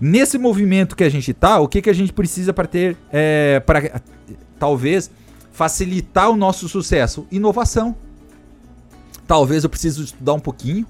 Nesse 0.00 0.38
movimento 0.38 0.96
que 0.96 1.04
a 1.04 1.08
gente 1.08 1.32
tá, 1.32 1.60
o 1.60 1.68
que, 1.68 1.82
que 1.82 1.90
a 1.90 1.92
gente 1.92 2.12
precisa 2.12 2.52
para 2.52 2.66
ter, 2.66 2.96
é, 3.12 3.60
para 3.60 4.00
talvez 4.58 5.10
facilitar 5.52 6.30
o 6.30 6.36
nosso 6.36 6.68
sucesso? 6.68 7.26
Inovação. 7.30 7.94
Talvez 9.26 9.64
eu 9.64 9.70
precise 9.70 10.02
estudar 10.02 10.34
um 10.34 10.40
pouquinho. 10.40 10.86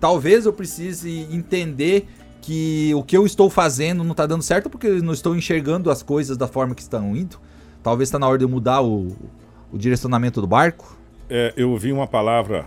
Talvez 0.00 0.46
eu 0.46 0.52
precise 0.52 1.28
entender 1.30 2.08
que 2.40 2.92
o 2.94 3.02
que 3.02 3.16
eu 3.16 3.26
estou 3.26 3.50
fazendo 3.50 4.02
não 4.02 4.12
está 4.12 4.26
dando 4.26 4.42
certo 4.42 4.70
porque 4.70 4.86
eu 4.86 5.02
não 5.02 5.12
estou 5.12 5.36
enxergando 5.36 5.90
as 5.90 6.02
coisas 6.02 6.36
da 6.36 6.48
forma 6.48 6.74
que 6.74 6.82
estão 6.82 7.14
indo. 7.14 7.38
Talvez 7.82 8.08
está 8.08 8.18
na 8.18 8.26
hora 8.26 8.38
de 8.38 8.44
eu 8.44 8.48
mudar 8.48 8.82
o, 8.82 9.16
o 9.72 9.78
direcionamento 9.78 10.40
do 10.40 10.46
barco. 10.46 10.96
É, 11.28 11.52
eu 11.56 11.70
ouvi 11.70 11.92
uma 11.92 12.06
palavra 12.06 12.66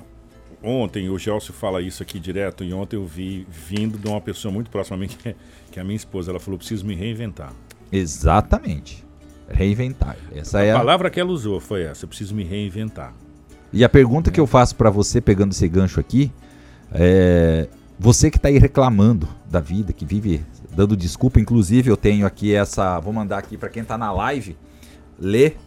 ontem, 0.64 1.10
o 1.10 1.18
Gelson 1.18 1.54
fala 1.54 1.82
isso 1.82 2.02
aqui 2.02 2.20
direto, 2.20 2.64
e 2.64 2.74
ontem 2.74 2.96
eu 2.96 3.06
vi 3.06 3.46
vindo 3.50 3.98
de 3.98 4.08
uma 4.08 4.22
pessoa 4.22 4.52
muito 4.52 4.70
próxima 4.70 4.98
a 4.98 5.00
mim, 5.00 5.08
que 5.22 5.30
é, 5.30 5.36
que 5.72 5.80
é 5.80 5.82
a 5.82 5.86
minha 5.86 5.96
esposa. 5.96 6.32
Ela 6.32 6.40
falou: 6.40 6.58
preciso 6.58 6.86
me 6.86 6.96
reinventar. 6.96 7.54
Exatamente. 7.92 9.04
Reinventar. 9.50 10.18
Essa 10.34 10.64
é 10.64 10.72
A 10.72 10.76
a... 10.76 10.80
palavra 10.80 11.10
que 11.10 11.20
ela 11.20 11.32
usou 11.32 11.60
foi 11.60 11.84
essa: 11.84 12.06
eu 12.06 12.08
preciso 12.08 12.34
me 12.34 12.44
reinventar. 12.44 13.14
E 13.72 13.84
a 13.84 13.90
pergunta 13.90 14.32
que 14.32 14.40
eu 14.40 14.48
faço 14.48 14.76
pra 14.76 14.90
você, 14.90 15.20
pegando 15.20 15.52
esse 15.52 15.68
gancho 15.68 16.00
aqui, 16.00 16.32
é. 16.92 17.68
Você 18.00 18.32
que 18.32 18.40
tá 18.40 18.48
aí 18.50 18.58
reclamando 18.58 19.30
da 19.50 19.60
vida, 19.60 19.94
que 19.94 20.04
vive 20.04 20.44
dando 20.76 20.98
desculpa, 20.98 21.40
inclusive 21.40 21.90
eu 21.90 21.96
tenho 21.96 22.26
aqui 22.26 22.54
essa. 22.54 23.00
Vou 23.00 23.14
mandar 23.14 23.38
aqui 23.38 23.56
pra 23.56 23.70
quem 23.70 23.84
tá 23.84 23.98
na 23.98 24.12
live, 24.12 24.58
ler. 25.20 25.58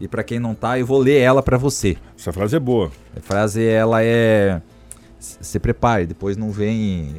E 0.00 0.08
pra 0.08 0.22
quem 0.24 0.38
não 0.40 0.54
tá, 0.54 0.78
eu 0.78 0.86
vou 0.86 0.98
ler 0.98 1.18
ela 1.20 1.42
pra 1.42 1.56
você. 1.56 1.96
Essa 2.18 2.32
frase 2.32 2.56
é 2.56 2.60
boa. 2.60 2.90
A 3.16 3.20
frase 3.20 3.64
ela 3.64 4.02
é. 4.02 4.60
"Se 5.20 5.58
prepare, 5.60 6.06
depois 6.06 6.36
não 6.36 6.50
vem. 6.50 7.16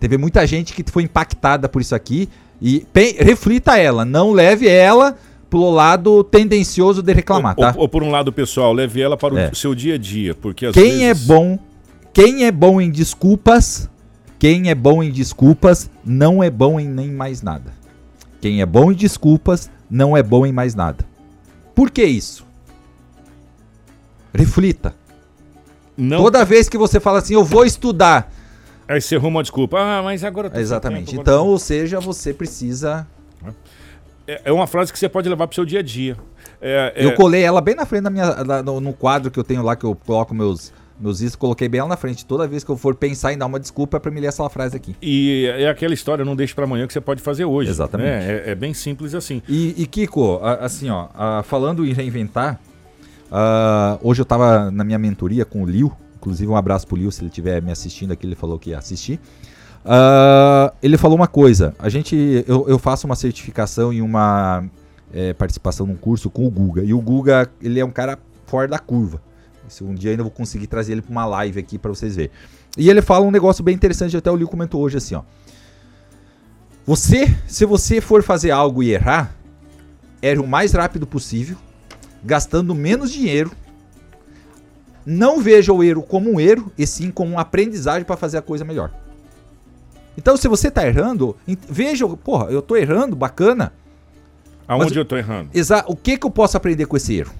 Teve 0.00 0.18
muita 0.18 0.44
gente 0.46 0.72
que 0.72 0.82
foi 0.90 1.04
impactada 1.04 1.68
por 1.68 1.80
isso 1.80 1.94
aqui. 1.94 2.28
E 2.60 2.80
pe- 2.92 3.16
reflita 3.20 3.78
ela, 3.78 4.04
não 4.04 4.32
leve 4.32 4.66
ela 4.66 5.16
pro 5.48 5.70
lado 5.70 6.24
tendencioso 6.24 7.02
de 7.02 7.12
reclamar, 7.12 7.54
ou, 7.56 7.64
tá? 7.64 7.72
ou- 7.76 7.82
ou 7.82 7.88
por 7.88 8.02
um 8.02 8.10
lado 8.10 8.32
pessoal, 8.32 8.72
leve 8.72 9.00
ela 9.00 9.16
para 9.16 9.34
o 9.34 9.38
É. 9.38 9.50
seu 9.54 9.74
dia 9.76 9.94
a 9.94 9.98
dia, 9.98 10.34
porque 10.34 10.66
às 10.66 10.74
Quem 10.74 11.04
é 11.04 11.14
vezes 11.14 11.26
bom, 11.26 11.58
quem 12.12 12.44
é 12.44 12.50
bom 12.50 12.80
em 12.80 12.90
desculpas, 12.90 13.88
quem 14.40 14.68
é 14.70 14.74
bom 14.74 15.02
em 15.02 15.10
desculpas 15.12 15.88
não 16.04 16.42
é 16.42 16.50
bom 16.50 16.80
em 16.80 16.88
nem 16.88 17.10
mais 17.12 17.40
nada. 17.42 17.72
Quem 18.40 18.60
é 18.60 18.66
bom 18.66 18.90
em 18.90 18.94
desculpas 18.94 19.70
não 19.88 20.16
é 20.16 20.22
bom 20.22 20.44
em 20.44 20.52
mais 20.52 20.74
nada. 20.74 21.04
Por 21.78 21.92
que 21.92 22.02
isso? 22.04 22.44
Reflita. 24.34 24.96
não. 25.96 26.18
Toda 26.18 26.44
vez 26.44 26.68
que 26.68 26.76
você 26.76 26.98
fala 26.98 27.18
assim, 27.18 27.34
eu 27.34 27.44
vou 27.44 27.64
estudar, 27.64 28.32
Aí 28.88 29.00
você 29.00 29.14
arruma 29.14 29.36
uma 29.36 29.42
desculpa. 29.42 29.78
Ah, 29.78 30.02
mas 30.02 30.24
agora 30.24 30.48
eu 30.48 30.50
tô 30.50 30.56
sem 30.56 30.62
Exatamente. 30.62 31.10
tempo, 31.10 31.20
agora 31.20 31.36
Então, 31.36 31.46
ou 31.46 31.56
seja, 31.56 32.00
você 32.00 32.34
precisa. 32.34 33.06
É, 34.26 34.40
é 34.46 34.52
uma 34.52 34.66
frase 34.66 34.92
que 34.92 34.98
você 34.98 35.08
pode 35.08 35.28
levar 35.28 35.46
pro 35.46 35.54
seu 35.54 35.64
dia 35.64 35.78
a 35.78 35.82
dia. 35.82 36.16
É, 36.60 36.94
é, 36.96 37.04
Eu 37.04 37.14
colei 37.14 37.42
ela 37.44 37.60
bem 37.60 37.76
na 37.76 37.86
frente 37.86 38.02
da 38.02 38.10
minha, 38.10 38.28
da- 38.42 38.60
no, 38.60 38.80
no 38.80 38.92
quadro 38.92 39.30
que 39.30 39.38
eu 39.38 39.44
tenho 39.44 39.62
lá, 39.62 39.76
que 39.76 39.84
eu 39.84 39.94
coloco 39.94 40.34
meus, 40.34 40.72
meus 41.00 41.20
iscos, 41.20 41.36
coloquei 41.36 41.68
bem 41.68 41.80
ela 41.80 41.88
na 41.88 41.96
frente. 41.96 42.24
Toda 42.24 42.46
vez 42.46 42.64
que 42.64 42.70
eu 42.70 42.76
for 42.76 42.94
pensar 42.94 43.32
em 43.32 43.38
dar 43.38 43.46
uma 43.46 43.60
desculpa 43.60 43.96
é 43.96 44.00
pra 44.00 44.10
me 44.10 44.20
ler 44.20 44.28
essa 44.28 44.48
frase 44.48 44.76
aqui. 44.76 44.96
E 45.00 45.46
é 45.56 45.68
aquela 45.68 45.94
história, 45.94 46.24
não 46.24 46.36
deixe 46.36 46.54
para 46.54 46.64
amanhã 46.64 46.86
que 46.86 46.92
você 46.92 47.00
pode 47.00 47.22
fazer 47.22 47.44
hoje. 47.44 47.70
Exatamente. 47.70 48.08
né? 48.08 48.42
É, 48.46 48.50
é 48.50 48.54
bem 48.54 48.74
simples 48.74 49.14
assim. 49.14 49.42
E, 49.48 49.74
e, 49.76 49.86
Kiko, 49.86 50.40
assim, 50.42 50.90
ó, 50.90 51.08
falando 51.42 51.86
em 51.86 51.92
reinventar, 51.92 52.60
ah, 53.30 53.98
hoje 54.02 54.20
eu 54.20 54.24
tava 54.24 54.70
na 54.70 54.84
minha 54.84 54.98
mentoria 54.98 55.44
com 55.44 55.62
o 55.62 55.66
Liu, 55.66 55.92
inclusive 56.16 56.50
um 56.50 56.56
abraço 56.56 56.86
pro 56.86 56.96
Liu, 56.96 57.10
se 57.10 57.20
ele 57.20 57.28
estiver 57.28 57.60
me 57.62 57.70
assistindo 57.70 58.12
aqui, 58.12 58.26
ele 58.26 58.34
falou 58.34 58.58
que 58.58 58.70
ia 58.70 58.78
assistir. 58.78 59.20
Ah, 59.84 60.72
ele 60.82 60.96
falou 60.96 61.16
uma 61.16 61.28
coisa, 61.28 61.74
a 61.78 61.88
gente, 61.88 62.44
eu, 62.46 62.68
eu 62.68 62.78
faço 62.78 63.06
uma 63.06 63.16
certificação 63.16 63.92
e 63.92 64.02
uma 64.02 64.64
eh, 65.12 65.32
participação 65.32 65.86
num 65.86 65.96
curso 65.96 66.28
com 66.28 66.46
o 66.46 66.50
Guga, 66.50 66.82
e 66.82 66.92
o 66.92 67.00
Guga, 67.00 67.48
ele 67.62 67.78
é 67.80 67.84
um 67.84 67.90
cara 67.90 68.18
fora 68.46 68.68
da 68.68 68.78
curva. 68.78 69.20
Se 69.68 69.84
um 69.84 69.94
dia 69.94 70.10
ainda 70.10 70.20
eu 70.20 70.24
vou 70.24 70.32
conseguir 70.32 70.66
trazer 70.66 70.92
ele 70.92 71.02
pra 71.02 71.10
uma 71.10 71.26
live 71.26 71.58
aqui 71.60 71.78
pra 71.78 71.90
vocês 71.90 72.16
verem. 72.16 72.30
E 72.76 72.88
ele 72.88 73.02
fala 73.02 73.24
um 73.24 73.30
negócio 73.30 73.62
bem 73.64 73.74
interessante, 73.74 74.16
até 74.16 74.30
o 74.30 74.36
Liu 74.36 74.48
comentou 74.48 74.80
hoje 74.80 74.96
assim, 74.98 75.14
ó. 75.14 75.22
Você, 76.86 77.36
se 77.46 77.64
você 77.64 78.00
for 78.00 78.22
fazer 78.22 78.50
algo 78.50 78.82
e 78.82 78.90
errar, 78.90 79.34
erre 80.22 80.40
o 80.40 80.46
mais 80.46 80.72
rápido 80.72 81.06
possível, 81.06 81.56
gastando 82.24 82.74
menos 82.74 83.10
dinheiro. 83.10 83.52
Não 85.04 85.40
veja 85.40 85.72
o 85.72 85.82
erro 85.82 86.02
como 86.02 86.30
um 86.30 86.40
erro, 86.40 86.72
e 86.76 86.86
sim 86.86 87.10
como 87.10 87.32
um 87.32 87.38
aprendizagem 87.38 88.04
para 88.04 88.16
fazer 88.16 88.38
a 88.38 88.42
coisa 88.42 88.64
melhor. 88.64 88.90
Então, 90.16 90.36
se 90.36 90.48
você 90.48 90.70
tá 90.70 90.86
errando, 90.86 91.36
veja, 91.68 92.06
porra, 92.08 92.50
eu 92.50 92.60
tô 92.60 92.76
errando, 92.76 93.14
bacana. 93.14 93.72
Aonde 94.66 94.86
Mas- 94.86 94.96
eu 94.96 95.04
tô 95.04 95.16
errando? 95.16 95.50
Exa 95.54 95.84
o 95.86 95.94
que 95.96 96.18
que 96.18 96.26
eu 96.26 96.30
posso 96.30 96.56
aprender 96.56 96.86
com 96.86 96.96
esse 96.96 97.14
erro? 97.14 97.32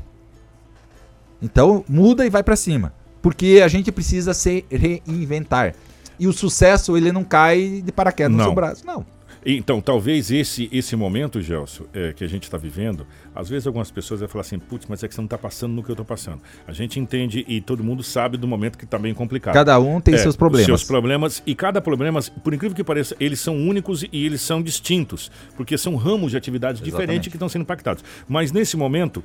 Então, 1.40 1.84
muda 1.88 2.26
e 2.26 2.30
vai 2.30 2.42
para 2.42 2.56
cima, 2.56 2.92
porque 3.22 3.60
a 3.64 3.68
gente 3.68 3.92
precisa 3.92 4.34
se 4.34 4.64
reinventar. 4.70 5.74
E 6.18 6.26
o 6.26 6.32
sucesso, 6.32 6.96
ele 6.96 7.12
não 7.12 7.22
cai 7.22 7.80
de 7.84 7.92
paraquedas 7.92 8.32
no 8.32 8.38
Não. 8.38 8.44
seu 8.46 8.54
braço, 8.54 8.84
não. 8.84 9.06
Então, 9.44 9.80
talvez 9.80 10.30
esse, 10.30 10.68
esse 10.72 10.94
momento, 10.96 11.40
Gelson, 11.40 11.84
é, 11.92 12.12
que 12.12 12.24
a 12.24 12.28
gente 12.28 12.44
está 12.44 12.58
vivendo, 12.58 13.06
às 13.34 13.48
vezes 13.48 13.66
algumas 13.66 13.90
pessoas 13.90 14.20
vão 14.20 14.28
falar 14.28 14.42
assim, 14.42 14.58
putz, 14.58 14.86
mas 14.88 15.02
é 15.02 15.08
que 15.08 15.14
você 15.14 15.20
não 15.20 15.26
está 15.26 15.38
passando 15.38 15.72
no 15.72 15.82
que 15.82 15.90
eu 15.90 15.94
estou 15.94 16.04
passando. 16.04 16.40
A 16.66 16.72
gente 16.72 16.98
entende 16.98 17.44
e 17.48 17.60
todo 17.60 17.82
mundo 17.82 18.02
sabe 18.02 18.36
do 18.36 18.46
momento 18.48 18.76
que 18.76 18.84
está 18.84 18.98
bem 18.98 19.14
complicado. 19.14 19.54
Cada 19.54 19.78
um 19.78 20.00
tem 20.00 20.14
É, 20.14 20.18
seus 20.18 20.36
problemas. 20.36 20.66
Seus 20.66 20.84
problemas, 20.84 21.42
e 21.46 21.54
cada 21.54 21.80
problema, 21.80 22.20
por 22.42 22.52
incrível 22.52 22.76
que 22.76 22.84
pareça, 22.84 23.16
eles 23.20 23.40
são 23.40 23.56
únicos 23.56 24.02
e 24.02 24.26
eles 24.26 24.40
são 24.40 24.62
distintos, 24.62 25.30
porque 25.56 25.78
são 25.78 25.96
ramos 25.96 26.32
de 26.32 26.36
atividades 26.36 26.80
Exatamente. 26.80 27.00
diferentes 27.00 27.30
que 27.30 27.36
estão 27.36 27.48
sendo 27.48 27.62
impactados. 27.62 28.04
Mas 28.28 28.52
nesse 28.52 28.76
momento, 28.76 29.22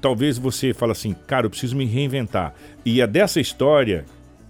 talvez 0.00 0.38
você 0.38 0.72
fale 0.72 0.92
assim, 0.92 1.14
cara, 1.26 1.46
eu 1.46 1.50
preciso 1.50 1.76
me 1.76 1.84
reinventar. 1.84 2.54
E 2.84 3.00
é 3.00 3.06
dessa 3.06 3.40
história, 3.40 4.04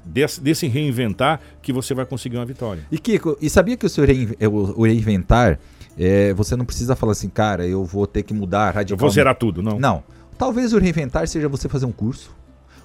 desse, 0.05 0.41
desse 0.41 0.67
reinventar, 0.67 1.41
que 1.61 1.73
você 1.73 1.95
vai 1.95 2.05
conseguir 2.05 2.37
uma 2.37 2.47
vitória. 2.47 2.83
E 2.91 2.99
Kiko, 2.99 3.37
e 3.41 3.49
sabia 3.51 3.77
que 3.77 3.87
o 3.87 3.89
seu 3.89 4.05
rein- 4.05 4.35
o, 4.51 4.85
reinventar, 4.85 5.59
é, 5.99 6.33
você 6.35 6.57
não 6.57 6.65
precisa 6.65 6.97
falar 6.97 7.13
assim, 7.13 7.29
cara, 7.29 7.67
eu 7.67 7.85
vou 7.85 8.07
ter 8.07 8.23
que 8.23 8.33
mudar 8.35 8.69
Eu 8.71 8.75
radicalmente. 8.75 9.01
vou 9.01 9.11
zerar 9.11 9.35
tudo, 9.37 9.63
não? 9.63 9.79
Não. 9.79 10.03
Talvez 10.39 10.73
o 10.73 10.79
reinventar 10.79 11.27
seja 11.29 11.49
você 11.49 11.69
fazer 11.69 11.87
um 11.87 11.93
curso. 11.93 12.35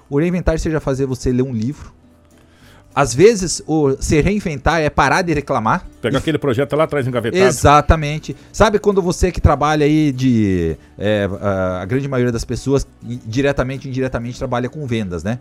O 0.08 0.18
reinventar 0.18 0.58
seja 0.58 0.80
fazer 0.80 1.06
você 1.06 1.32
ler 1.32 1.42
um 1.42 1.52
livro. 1.52 1.92
Às 2.94 3.14
vezes, 3.14 3.62
o 3.66 3.94
se 4.00 4.20
reinventar 4.20 4.80
é 4.80 4.90
parar 4.90 5.22
de 5.22 5.32
reclamar. 5.32 5.86
Pegar 6.02 6.18
aquele 6.18 6.38
projeto 6.38 6.74
lá 6.74 6.84
atrás 6.84 7.06
engavetado. 7.06 7.44
Exatamente. 7.44 8.34
Sabe 8.52 8.78
quando 8.78 9.00
você 9.00 9.30
que 9.30 9.40
trabalha 9.40 9.84
aí 9.86 10.10
de. 10.10 10.76
é, 10.98 11.28
a, 11.80 11.84
grande 11.84 12.08
maioria 12.08 12.32
das 12.32 12.44
pessoas, 12.44 12.86
diretamente 13.02 13.86
ou 13.86 13.90
indiretamente, 13.90 14.38
trabalha 14.38 14.68
com 14.68 14.84
vendas, 14.86 15.22
né? 15.22 15.38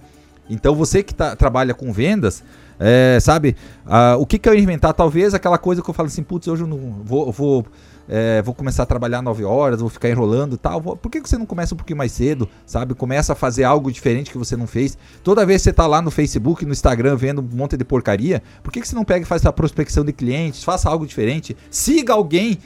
Então 0.50 0.75
você 0.75 1.04
que 1.04 1.13
tá- 1.13 1.36
trabalha 1.36 1.74
com 1.74 1.92
vendas, 1.92 2.44
é, 2.80 3.18
sabe? 3.22 3.56
ah, 3.86 4.16
o 4.20 4.25
que, 4.25 4.38
que 4.38 4.48
é 4.48 4.54
reinventar? 4.54 4.94
Talvez 4.94 5.34
aquela 5.34 5.58
coisa 5.58 5.82
que 5.82 5.89
eu 5.89 5.94
falo 5.94 6.08
assim, 6.08 6.24
putz, 6.24 6.48
hoje 6.48 6.63
eu 6.63 6.68
não 6.68 6.77
vou. 7.04 7.32
vou 7.32 7.66
é, 8.10 8.42
vou 8.42 8.56
começar 8.56 8.84
a 8.84 8.86
trabalhar 8.86 9.22
9 9.22 9.44
horas, 9.44 9.82
vou 9.82 9.89
ficar 9.89 10.08
enrolando 10.10 10.56
e 10.56 10.58
tal. 10.58 10.82
Por 10.82 11.12
que 11.12 11.20
você 11.20 11.38
não 11.38 11.46
começa 11.46 11.74
um 11.74 11.77
pouquinho 11.77 11.98
mais 11.98 12.13
cedo, 12.13 12.48
sabe? 12.66 12.94
Começa 12.94 13.34
a 13.34 13.36
fazer 13.36 13.66
algo 13.66 13.92
diferente 13.92 14.32
que 14.32 14.38
você 14.38 14.56
não 14.56 14.66
fez. 14.66 14.98
Toda 15.22 15.46
vez 15.46 15.60
que 15.62 15.66
você 15.66 15.74
tá 15.74 15.86
lá 15.86 16.01
no 16.01 16.10
Facebook, 16.10 16.66
no 16.66 16.72
Instagram, 16.72 17.18
vendo 17.18 17.42
um 17.42 17.56
monte 17.58 17.75
de 17.75 17.84
porcaria, 17.84 18.42
por 18.63 18.72
que 18.72 18.82
você 18.88 18.96
não 18.96 19.04
pega 19.04 19.24
e 19.24 19.25
faz 19.25 19.42
essa 19.42 19.51
prospecção 19.51 20.06
de 20.06 20.13
clientes? 20.13 20.63
Faça 20.63 20.89
algo 20.89 21.06
diferente. 21.06 21.58
Siga 21.70 22.13
alguém 22.13 22.58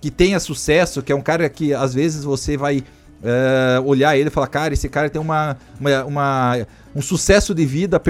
que 0.00 0.10
tenha 0.10 0.40
sucesso, 0.40 1.02
que 1.04 1.12
é 1.12 1.14
um 1.14 1.22
cara 1.22 1.48
que 1.48 1.72
às 1.72 1.94
vezes 1.94 2.24
você 2.24 2.56
vai 2.56 2.82
é, 3.22 3.80
olhar 3.84 4.16
ele 4.16 4.28
e 4.28 4.32
falar, 4.32 4.48
cara, 4.48 4.74
esse 4.74 4.88
cara 4.88 5.08
tem 5.08 5.20
uma, 5.20 5.56
uma, 5.78 6.04
uma- 6.04 6.66
um 6.94 7.02
sucesso 7.02 7.54
de 7.54 7.64
vida 7.64 8.00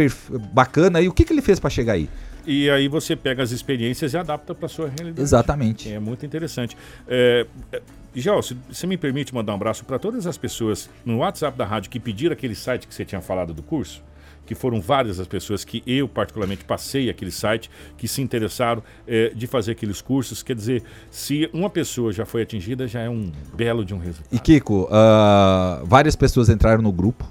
bacana. 0.53 1.01
E 1.01 1.09
o 1.09 1.13
que, 1.13 1.25
que 1.25 1.33
ele 1.33 1.43
fez 1.43 1.59
para 1.59 1.71
chegar 1.71 1.95
aí? 1.95 2.09
E 2.47 2.71
aí 2.71 2.89
você 2.89 3.15
pega 3.15 3.43
as 3.43 3.51
experiências 3.51 4.15
e 4.15 4.17
adapta 4.17 4.55
para 4.55 4.69
sua 4.69 4.89
realidade. 4.89 5.21
Exatamente. 5.21 5.93
É 5.93 5.99
muito 5.99 6.25
interessante. 6.25 6.77
É, 7.07 7.47
é, 7.73 7.83
se 8.15 8.57
você 8.69 8.87
me 8.87 8.97
permite 8.97 9.35
mandar 9.35 9.53
um 9.53 9.57
abraço 9.57 9.85
para 9.85 9.99
todas 9.99 10.27
as 10.27 10.39
pessoas 10.39 10.89
no 11.05 11.19
WhatsApp 11.19 11.57
da 11.57 11.65
rádio 11.65 11.91
que 11.91 12.01
pediram 12.01 12.33
aquele 12.33 12.55
site 12.55 12.87
que 12.87 12.95
você 12.95 13.05
tinha 13.05 13.21
falado 13.21 13.53
do 13.53 13.63
curso, 13.63 14.03
que 14.47 14.55
foram 14.55 14.81
várias 14.81 15.21
as 15.21 15.29
pessoas 15.29 15.65
que 15.65 15.83
eu 15.87 16.09
particularmente 16.09 16.65
passei 16.65 17.09
aquele 17.09 17.31
site, 17.31 17.71
que 17.97 18.09
se 18.09 18.21
interessaram 18.21 18.83
é, 19.07 19.29
de 19.29 19.47
fazer 19.47 19.73
aqueles 19.73 20.01
cursos. 20.01 20.43
Quer 20.43 20.57
dizer, 20.57 20.83
se 21.11 21.49
uma 21.53 21.71
pessoa 21.71 22.13
já 22.13 22.25
foi 22.25 22.43
atingida, 22.43 22.89
já 22.89 23.01
é 23.01 23.09
um 23.09 23.31
belo 23.55 23.85
de 23.85 23.95
um 23.95 23.99
resultado. 23.99 24.35
E 24.35 24.41
Kiko, 24.41 24.89
ah, 24.91 25.83
várias 25.85 26.17
pessoas 26.17 26.49
entraram 26.49 26.83
no 26.83 26.91
grupo. 26.91 27.29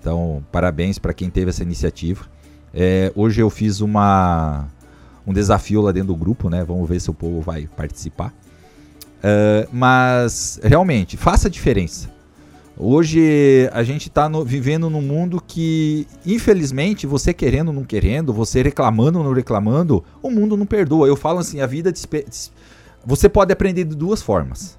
Então, 0.00 0.44
parabéns 0.52 0.98
para 0.98 1.12
quem 1.12 1.28
teve 1.30 1.50
essa 1.50 1.62
iniciativa. 1.62 2.26
É, 2.72 3.12
hoje 3.14 3.40
eu 3.40 3.50
fiz 3.50 3.80
uma, 3.80 4.68
um 5.26 5.32
desafio 5.32 5.80
lá 5.80 5.92
dentro 5.92 6.08
do 6.08 6.16
grupo, 6.16 6.48
né? 6.48 6.64
Vamos 6.64 6.88
ver 6.88 7.00
se 7.00 7.10
o 7.10 7.14
povo 7.14 7.40
vai 7.40 7.66
participar. 7.76 8.32
Ah, 9.22 9.66
mas, 9.72 10.60
realmente, 10.62 11.16
faça 11.16 11.48
a 11.48 11.50
diferença. 11.50 12.10
Hoje 12.80 13.68
a 13.72 13.82
gente 13.82 14.08
está 14.08 14.28
vivendo 14.46 14.88
num 14.88 15.02
mundo 15.02 15.42
que, 15.44 16.06
infelizmente, 16.24 17.08
você 17.08 17.34
querendo 17.34 17.68
ou 17.68 17.74
não 17.74 17.82
querendo, 17.82 18.32
você 18.32 18.62
reclamando 18.62 19.18
ou 19.18 19.24
não 19.24 19.32
reclamando, 19.32 20.04
o 20.22 20.30
mundo 20.30 20.56
não 20.56 20.64
perdoa. 20.64 21.08
Eu 21.08 21.16
falo 21.16 21.40
assim, 21.40 21.60
a 21.60 21.66
vida... 21.66 21.92
Você 23.04 23.28
pode 23.28 23.52
aprender 23.52 23.84
de 23.84 23.96
duas 23.96 24.22
formas 24.22 24.78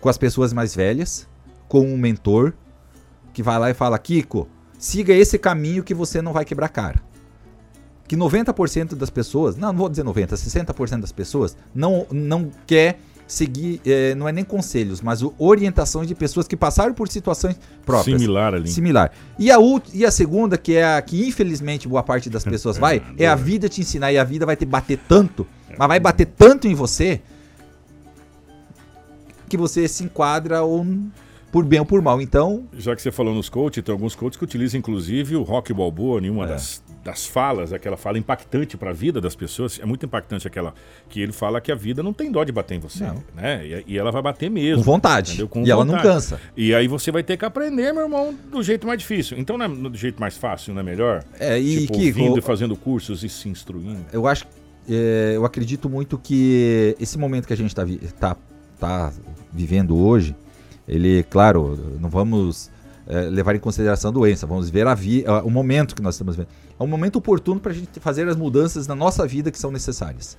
com 0.00 0.08
as 0.08 0.16
pessoas 0.16 0.52
mais 0.52 0.74
velhas, 0.74 1.26
com 1.68 1.80
um 1.80 1.96
mentor 1.96 2.52
que 3.32 3.42
vai 3.42 3.58
lá 3.58 3.70
e 3.70 3.74
fala: 3.74 3.98
Kiko, 3.98 4.48
siga 4.80 5.12
esse 5.12 5.38
caminho 5.38 5.84
que 5.84 5.94
você 5.94 6.22
não 6.22 6.32
vai 6.32 6.44
quebrar 6.44 6.70
cara. 6.70 7.00
Que 8.08 8.16
90% 8.16 8.96
das 8.96 9.10
pessoas, 9.10 9.56
não, 9.56 9.68
não 9.68 9.78
vou 9.78 9.88
dizer 9.88 10.02
90, 10.02 10.34
60% 10.34 11.00
das 11.00 11.12
pessoas 11.12 11.56
não, 11.72 12.06
não 12.10 12.50
quer 12.66 12.98
seguir, 13.28 13.80
eh, 13.86 14.14
não 14.16 14.28
é 14.28 14.32
nem 14.32 14.42
conselhos, 14.42 15.00
mas 15.00 15.22
orientações 15.38 16.08
de 16.08 16.16
pessoas 16.16 16.48
que 16.48 16.56
passaram 16.56 16.92
por 16.92 17.08
situações 17.08 17.56
próprias. 17.86 18.20
Similar 18.20 18.54
ali. 18.54 18.68
Similar. 18.68 19.12
E 19.38 19.52
a, 19.52 19.56
e 19.94 20.04
a 20.04 20.10
segunda, 20.10 20.58
que 20.58 20.74
é 20.74 20.96
a 20.96 21.00
que 21.00 21.28
infelizmente 21.28 21.86
boa 21.86 22.02
parte 22.02 22.28
das 22.28 22.42
pessoas 22.44 22.76
vai, 22.76 23.00
é 23.16 23.28
a 23.28 23.36
vida 23.36 23.68
te 23.68 23.80
ensinar 23.82 24.10
e 24.12 24.18
a 24.18 24.24
vida 24.24 24.44
vai 24.44 24.56
te 24.56 24.64
bater 24.64 24.98
tanto, 25.06 25.46
mas 25.78 25.86
vai 25.86 26.00
bater 26.00 26.26
tanto 26.26 26.66
em 26.66 26.74
você 26.74 27.20
que 29.48 29.56
você 29.56 29.86
se 29.86 30.02
enquadra 30.02 30.62
ou 30.62 30.84
por 31.52 31.64
bem 31.64 31.80
ou 31.80 31.86
por 31.86 32.00
mal. 32.00 32.20
Então, 32.20 32.64
Já 32.76 32.94
que 32.94 33.02
você 33.02 33.10
falou 33.10 33.34
nos 33.34 33.48
coaches, 33.48 33.82
tem 33.82 33.92
alguns 33.92 34.14
coaches 34.14 34.36
que 34.36 34.44
utilizam 34.44 34.78
inclusive 34.78 35.34
o 35.36 35.42
Rock 35.42 35.72
Balboa 35.72 36.20
em 36.20 36.30
uma 36.30 36.44
É. 36.44 36.48
das, 36.48 36.82
das 37.04 37.26
falas, 37.26 37.72
aquela 37.72 37.96
fala 37.96 38.18
impactante 38.18 38.76
para 38.76 38.90
a 38.90 38.92
vida 38.92 39.20
das 39.20 39.34
pessoas. 39.34 39.80
É 39.82 39.86
muito 39.86 40.06
impactante 40.06 40.46
aquela 40.46 40.74
que 41.08 41.20
ele 41.20 41.32
fala 41.32 41.60
que 41.60 41.72
a 41.72 41.74
vida 41.74 42.02
não 42.02 42.12
tem 42.12 42.30
dó 42.30 42.44
de 42.44 42.52
bater 42.52 42.74
em 42.76 42.78
você, 42.78 43.04
Não. 43.04 43.22
né? 43.34 43.66
E, 43.66 43.94
e 43.94 43.98
ela 43.98 44.12
vai 44.12 44.22
bater 44.22 44.50
mesmo. 44.50 44.84
com 44.84 44.90
vontade. 44.92 45.30
entendeu? 45.30 45.48
Com 45.48 45.62
e 45.66 45.70
ela 45.70 45.84
não 45.84 45.94
vontade. 45.94 46.14
cansa. 46.14 46.40
E 46.56 46.74
aí 46.74 46.86
você 46.86 47.10
vai 47.10 47.22
ter 47.22 47.36
que 47.36 47.44
aprender, 47.44 47.92
meu 47.92 48.02
irmão, 48.02 48.34
do 48.50 48.62
jeito 48.62 48.86
mais 48.86 48.98
difícil. 49.00 49.38
Então 49.38 49.58
não 49.58 49.64
é 49.64 49.68
do 49.68 49.96
jeito 49.96 50.20
mais 50.20 50.36
fácil, 50.36 50.72
não 50.74 50.80
é 50.80 50.84
melhor? 50.84 51.24
É, 51.38 51.58
e 51.58 51.80
tipo, 51.82 51.94
Kiko, 51.94 52.20
ouvindo 52.20 52.38
e 52.38 52.42
fazendo 52.42 52.76
cursos 52.76 53.24
e 53.24 53.28
se 53.28 53.48
instruindo. 53.48 54.04
eu 54.12 54.26
acho, 54.26 54.44
é, 54.88 55.32
eu 55.34 55.44
acredito 55.44 55.88
muito 55.90 56.16
que 56.18 56.94
esse 57.00 57.18
momento 57.18 57.46
que 57.46 57.52
a 57.52 57.56
gente 57.56 57.70
está 57.70 57.84
tá, 58.18 58.36
tá 58.78 59.12
vivendo 59.52 59.96
hoje, 59.96 60.34
ele, 60.90 61.22
claro, 61.24 61.96
não 62.00 62.08
vamos 62.08 62.70
é, 63.06 63.20
levar 63.22 63.54
em 63.54 63.58
consideração 63.60 64.10
a 64.10 64.12
doença, 64.12 64.46
vamos 64.46 64.68
ver 64.70 64.86
a 64.86 64.94
vi, 64.94 65.24
a- 65.26 65.42
o 65.42 65.50
momento 65.50 65.94
que 65.94 66.02
nós 66.02 66.14
estamos 66.14 66.36
vivendo. 66.36 66.52
É 66.78 66.82
um 66.82 66.86
momento 66.86 67.16
oportuno 67.16 67.60
para 67.60 67.72
a 67.72 67.74
gente 67.74 67.98
fazer 68.00 68.28
as 68.28 68.36
mudanças 68.36 68.86
na 68.86 68.94
nossa 68.94 69.26
vida 69.26 69.50
que 69.50 69.58
são 69.58 69.70
necessárias. 69.70 70.36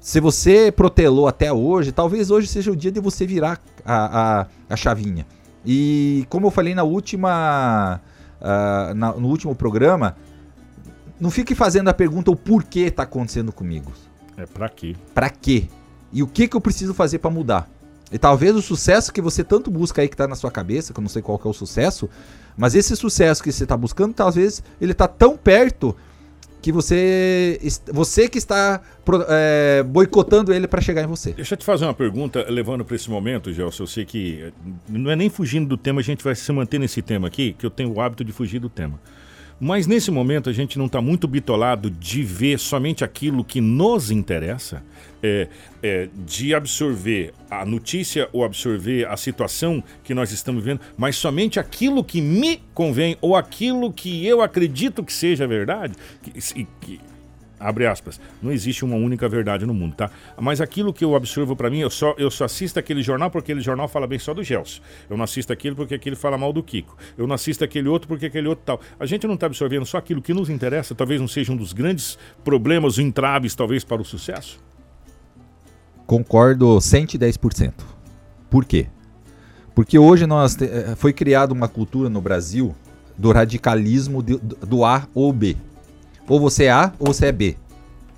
Se 0.00 0.20
você 0.20 0.70
protelou 0.70 1.26
até 1.26 1.52
hoje, 1.52 1.90
talvez 1.90 2.30
hoje 2.30 2.46
seja 2.46 2.70
o 2.70 2.76
dia 2.76 2.92
de 2.92 3.00
você 3.00 3.26
virar 3.26 3.58
a, 3.84 4.40
a, 4.42 4.46
a 4.68 4.76
chavinha. 4.76 5.26
E 5.64 6.26
como 6.28 6.46
eu 6.46 6.50
falei 6.50 6.74
na 6.74 6.82
última, 6.82 8.00
ah, 8.40 8.92
na- 8.94 9.12
no 9.14 9.28
último 9.28 9.54
programa, 9.54 10.14
não 11.18 11.30
fique 11.30 11.54
fazendo 11.54 11.88
a 11.88 11.94
pergunta 11.94 12.30
o 12.30 12.36
porquê 12.36 12.80
está 12.80 13.04
acontecendo 13.04 13.50
comigo. 13.50 13.92
É 14.36 14.44
pra 14.44 14.68
quê? 14.68 14.94
Pra 15.14 15.30
quê? 15.30 15.68
E 16.12 16.22
o 16.22 16.26
que, 16.26 16.46
que 16.48 16.56
eu 16.56 16.60
preciso 16.60 16.92
fazer 16.92 17.18
pra 17.18 17.30
mudar? 17.30 17.68
E 18.12 18.18
talvez 18.18 18.54
o 18.54 18.62
sucesso 18.62 19.12
que 19.12 19.20
você 19.20 19.42
tanto 19.42 19.70
busca 19.70 20.02
aí 20.02 20.08
que 20.08 20.16
tá 20.16 20.28
na 20.28 20.36
sua 20.36 20.50
cabeça, 20.50 20.92
que 20.92 21.00
eu 21.00 21.02
não 21.02 21.08
sei 21.08 21.22
qual 21.22 21.40
é 21.44 21.48
o 21.48 21.52
sucesso, 21.52 22.08
mas 22.56 22.74
esse 22.74 22.94
sucesso 22.96 23.42
que 23.42 23.50
você 23.50 23.66
tá 23.66 23.76
buscando, 23.76 24.14
talvez 24.14 24.62
ele 24.80 24.94
tá 24.94 25.08
tão 25.08 25.36
perto 25.36 25.96
que 26.64 26.72
você 26.72 27.58
você 27.92 28.26
que 28.26 28.38
está 28.38 28.80
é, 29.28 29.82
boicotando 29.82 30.50
ele 30.50 30.66
pra 30.66 30.80
chegar 30.80 31.02
em 31.02 31.06
você. 31.06 31.34
Deixa 31.34 31.52
eu 31.52 31.58
te 31.58 31.64
fazer 31.64 31.84
uma 31.84 31.92
pergunta, 31.92 32.46
levando 32.48 32.82
para 32.84 32.96
esse 32.96 33.10
momento, 33.10 33.52
Gelson. 33.52 33.82
Eu 33.82 33.86
sei 33.86 34.06
que 34.06 34.44
eh, 34.44 34.52
não 34.88 35.10
é 35.10 35.16
nem 35.16 35.28
fugindo 35.28 35.68
do 35.68 35.76
tema, 35.76 36.00
a 36.00 36.02
gente 36.02 36.24
vai 36.24 36.34
se 36.34 36.50
manter 36.52 36.78
nesse 36.78 37.02
tema 37.02 37.28
aqui, 37.28 37.54
que 37.58 37.66
eu 37.66 37.70
tenho 37.70 37.92
o 37.92 38.00
hábito 38.00 38.24
de 38.24 38.32
fugir 38.32 38.60
do 38.60 38.70
tema. 38.70 38.98
Mas 39.60 39.86
nesse 39.86 40.10
momento 40.10 40.50
a 40.50 40.52
gente 40.52 40.76
não 40.78 40.86
está 40.86 41.00
muito 41.00 41.26
bitolado 41.28 41.88
de 41.90 42.22
ver 42.22 42.58
somente 42.58 43.04
aquilo 43.04 43.44
que 43.44 43.60
nos 43.60 44.10
interessa, 44.10 44.82
é, 45.22 45.48
é, 45.82 46.08
de 46.26 46.54
absorver 46.54 47.32
a 47.50 47.64
notícia 47.64 48.28
ou 48.32 48.44
absorver 48.44 49.06
a 49.06 49.16
situação 49.16 49.82
que 50.02 50.12
nós 50.12 50.32
estamos 50.32 50.62
vivendo, 50.62 50.80
mas 50.96 51.16
somente 51.16 51.58
aquilo 51.58 52.02
que 52.04 52.20
me 52.20 52.60
convém 52.74 53.16
ou 53.20 53.36
aquilo 53.36 53.92
que 53.92 54.26
eu 54.26 54.42
acredito 54.42 55.02
que 55.04 55.12
seja 55.12 55.46
verdade. 55.46 55.94
Que, 56.22 56.32
que- 56.80 57.00
abre 57.64 57.86
aspas, 57.86 58.20
não 58.42 58.52
existe 58.52 58.84
uma 58.84 58.96
única 58.96 59.28
verdade 59.28 59.64
no 59.66 59.72
mundo, 59.74 59.94
tá? 59.94 60.10
Mas 60.40 60.60
aquilo 60.60 60.92
que 60.92 61.04
eu 61.04 61.14
absorvo 61.16 61.56
pra 61.56 61.70
mim, 61.70 61.78
eu 61.80 61.90
só, 61.90 62.14
eu 62.18 62.30
só 62.30 62.44
assisto 62.44 62.78
aquele 62.78 63.02
jornal 63.02 63.30
porque 63.30 63.52
aquele 63.52 63.64
jornal 63.64 63.88
fala 63.88 64.06
bem 64.06 64.18
só 64.18 64.32
do 64.34 64.42
Gelson. 64.42 64.80
Eu 65.08 65.16
não 65.16 65.24
assisto 65.24 65.52
aquele 65.52 65.74
porque 65.74 65.94
aquele 65.94 66.16
fala 66.16 66.36
mal 66.38 66.52
do 66.52 66.62
Kiko. 66.62 66.96
Eu 67.16 67.26
não 67.26 67.34
assisto 67.34 67.64
aquele 67.64 67.88
outro 67.88 68.06
porque 68.08 68.26
aquele 68.26 68.46
outro 68.48 68.64
tal. 68.64 68.80
A 69.00 69.06
gente 69.06 69.26
não 69.26 69.36
tá 69.36 69.46
absorvendo 69.46 69.84
só 69.86 69.98
aquilo 69.98 70.20
que 70.22 70.34
nos 70.34 70.48
interessa, 70.50 70.94
talvez 70.94 71.20
não 71.20 71.28
seja 71.28 71.52
um 71.52 71.56
dos 71.56 71.72
grandes 71.72 72.18
problemas, 72.44 72.98
entraves, 72.98 73.54
talvez, 73.54 73.82
para 73.84 74.00
o 74.00 74.04
sucesso? 74.04 74.58
Concordo 76.06 76.76
110%. 76.78 77.72
Por 78.50 78.64
quê? 78.64 78.86
Porque 79.74 79.98
hoje 79.98 80.26
nós 80.26 80.54
te- 80.54 80.64
eh, 80.66 80.94
foi 80.96 81.12
criada 81.12 81.52
uma 81.52 81.66
cultura 81.66 82.08
no 82.08 82.20
Brasil 82.20 82.74
do 83.16 83.32
radicalismo 83.32 84.22
de- 84.22 84.36
do 84.38 84.84
A 84.84 85.08
ou 85.14 85.32
B. 85.32 85.56
Ou 86.28 86.40
você 86.40 86.64
é 86.64 86.70
A 86.70 86.92
ou 86.98 87.06
você 87.06 87.26
é 87.26 87.32
B. 87.32 87.56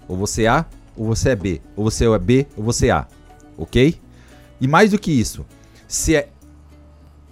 Ou 0.08 0.16
você 0.16 0.44
é 0.44 0.48
A 0.48 0.66
ou 0.96 1.06
você 1.06 1.30
é 1.30 1.36
B. 1.36 1.60
Ou 1.74 1.84
você 1.84 2.04
é 2.06 2.18
B 2.18 2.46
ou 2.56 2.64
você 2.64 2.86
é 2.88 2.90
A. 2.90 3.06
Ok? 3.56 4.00
E 4.60 4.68
mais 4.68 4.90
do 4.90 4.98
que 4.98 5.10
isso, 5.10 5.44
se 5.86 6.16
é, 6.16 6.28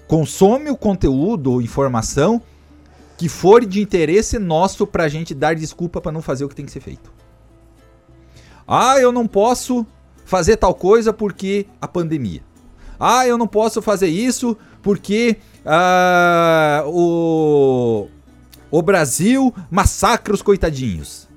consome 0.06 0.70
o 0.70 0.76
conteúdo 0.76 1.52
ou 1.52 1.62
informação 1.62 2.42
que 3.16 3.28
for 3.28 3.64
de 3.64 3.80
interesse 3.80 4.38
nosso 4.38 4.86
pra 4.86 5.08
gente 5.08 5.34
dar 5.34 5.54
desculpa 5.54 6.00
para 6.00 6.12
não 6.12 6.20
fazer 6.20 6.44
o 6.44 6.48
que 6.48 6.54
tem 6.54 6.66
que 6.66 6.72
ser 6.72 6.80
feito. 6.80 7.12
Ah, 8.66 8.98
eu 8.98 9.12
não 9.12 9.26
posso 9.26 9.86
fazer 10.24 10.56
tal 10.56 10.74
coisa 10.74 11.12
porque 11.12 11.66
a 11.80 11.86
pandemia. 11.86 12.42
Ah, 12.98 13.26
eu 13.26 13.36
não 13.36 13.46
posso 13.46 13.80
fazer 13.82 14.08
isso 14.08 14.56
porque 14.82 15.36
ah, 15.64 16.82
o, 16.86 18.08
o 18.76 18.82
Brasil 18.82 19.54
massacra 19.70 20.34
os 20.34 20.42
coitadinhos. 20.42 21.28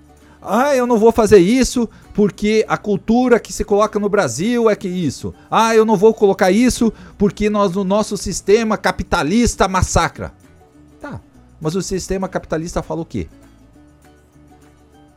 Ah, 0.42 0.76
eu 0.76 0.88
não 0.88 0.98
vou 0.98 1.12
fazer 1.12 1.38
isso 1.38 1.88
porque 2.16 2.66
a 2.68 2.78
cultura 2.78 3.40
que 3.40 3.54
se 3.54 3.64
coloca 3.64 4.00
no 4.00 4.10
Brasil 4.10 4.68
é 4.68 4.76
que 4.76 4.88
isso. 4.88 5.36
Ah, 5.52 5.76
eu 5.76 5.86
não 5.86 5.96
vou 5.96 6.16
colocar 6.16 6.50
isso 6.50 6.92
porque 7.16 7.48
nós 7.48 7.74
no 7.74 7.84
nosso 7.84 8.18
sistema 8.18 8.76
capitalista 8.76 9.68
massacra. 9.68 10.34
Tá, 11.00 11.22
mas 11.62 11.76
o 11.76 11.82
sistema 11.84 12.28
capitalista 12.28 12.82
fala 12.82 13.02
o 13.02 13.06
quê? 13.06 13.28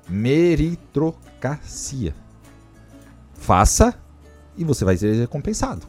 Meritocracia. 0.06 2.14
Faça 3.32 3.94
e 4.58 4.64
você 4.64 4.84
vai 4.84 4.98
ser 4.98 5.14
recompensado. 5.14 5.86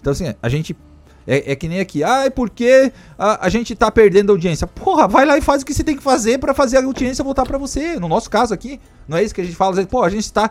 Então, 0.00 0.12
assim, 0.12 0.32
a 0.40 0.48
gente. 0.48 0.76
É, 1.26 1.52
é 1.52 1.56
que 1.56 1.68
nem 1.68 1.80
aqui. 1.80 2.02
Ah, 2.02 2.24
é 2.24 2.30
porque 2.30 2.92
a, 3.18 3.46
a, 3.46 3.48
gente 3.48 3.74
tá 3.74 3.90
perdendo 3.90 4.30
audiência. 4.30 4.66
Porra, 4.66 5.06
vai 5.06 5.24
lá 5.24 5.38
e 5.38 5.40
faz 5.40 5.62
o 5.62 5.66
que 5.66 5.72
você 5.72 5.84
tem 5.84 5.96
que 5.96 6.02
fazer 6.02 6.38
para 6.38 6.52
fazer 6.52 6.78
a 6.78 6.84
audiência 6.84 7.22
voltar 7.22 7.46
para 7.46 7.58
você. 7.58 7.98
No 7.98 8.08
nosso 8.08 8.28
caso 8.28 8.52
aqui, 8.52 8.80
não 9.06 9.16
é 9.16 9.22
isso 9.22 9.34
que 9.34 9.40
a 9.40 9.44
gente 9.44 9.56
fala. 9.56 9.84
Pô, 9.86 10.02
a 10.02 10.10
gente 10.10 10.32
tá 10.32 10.50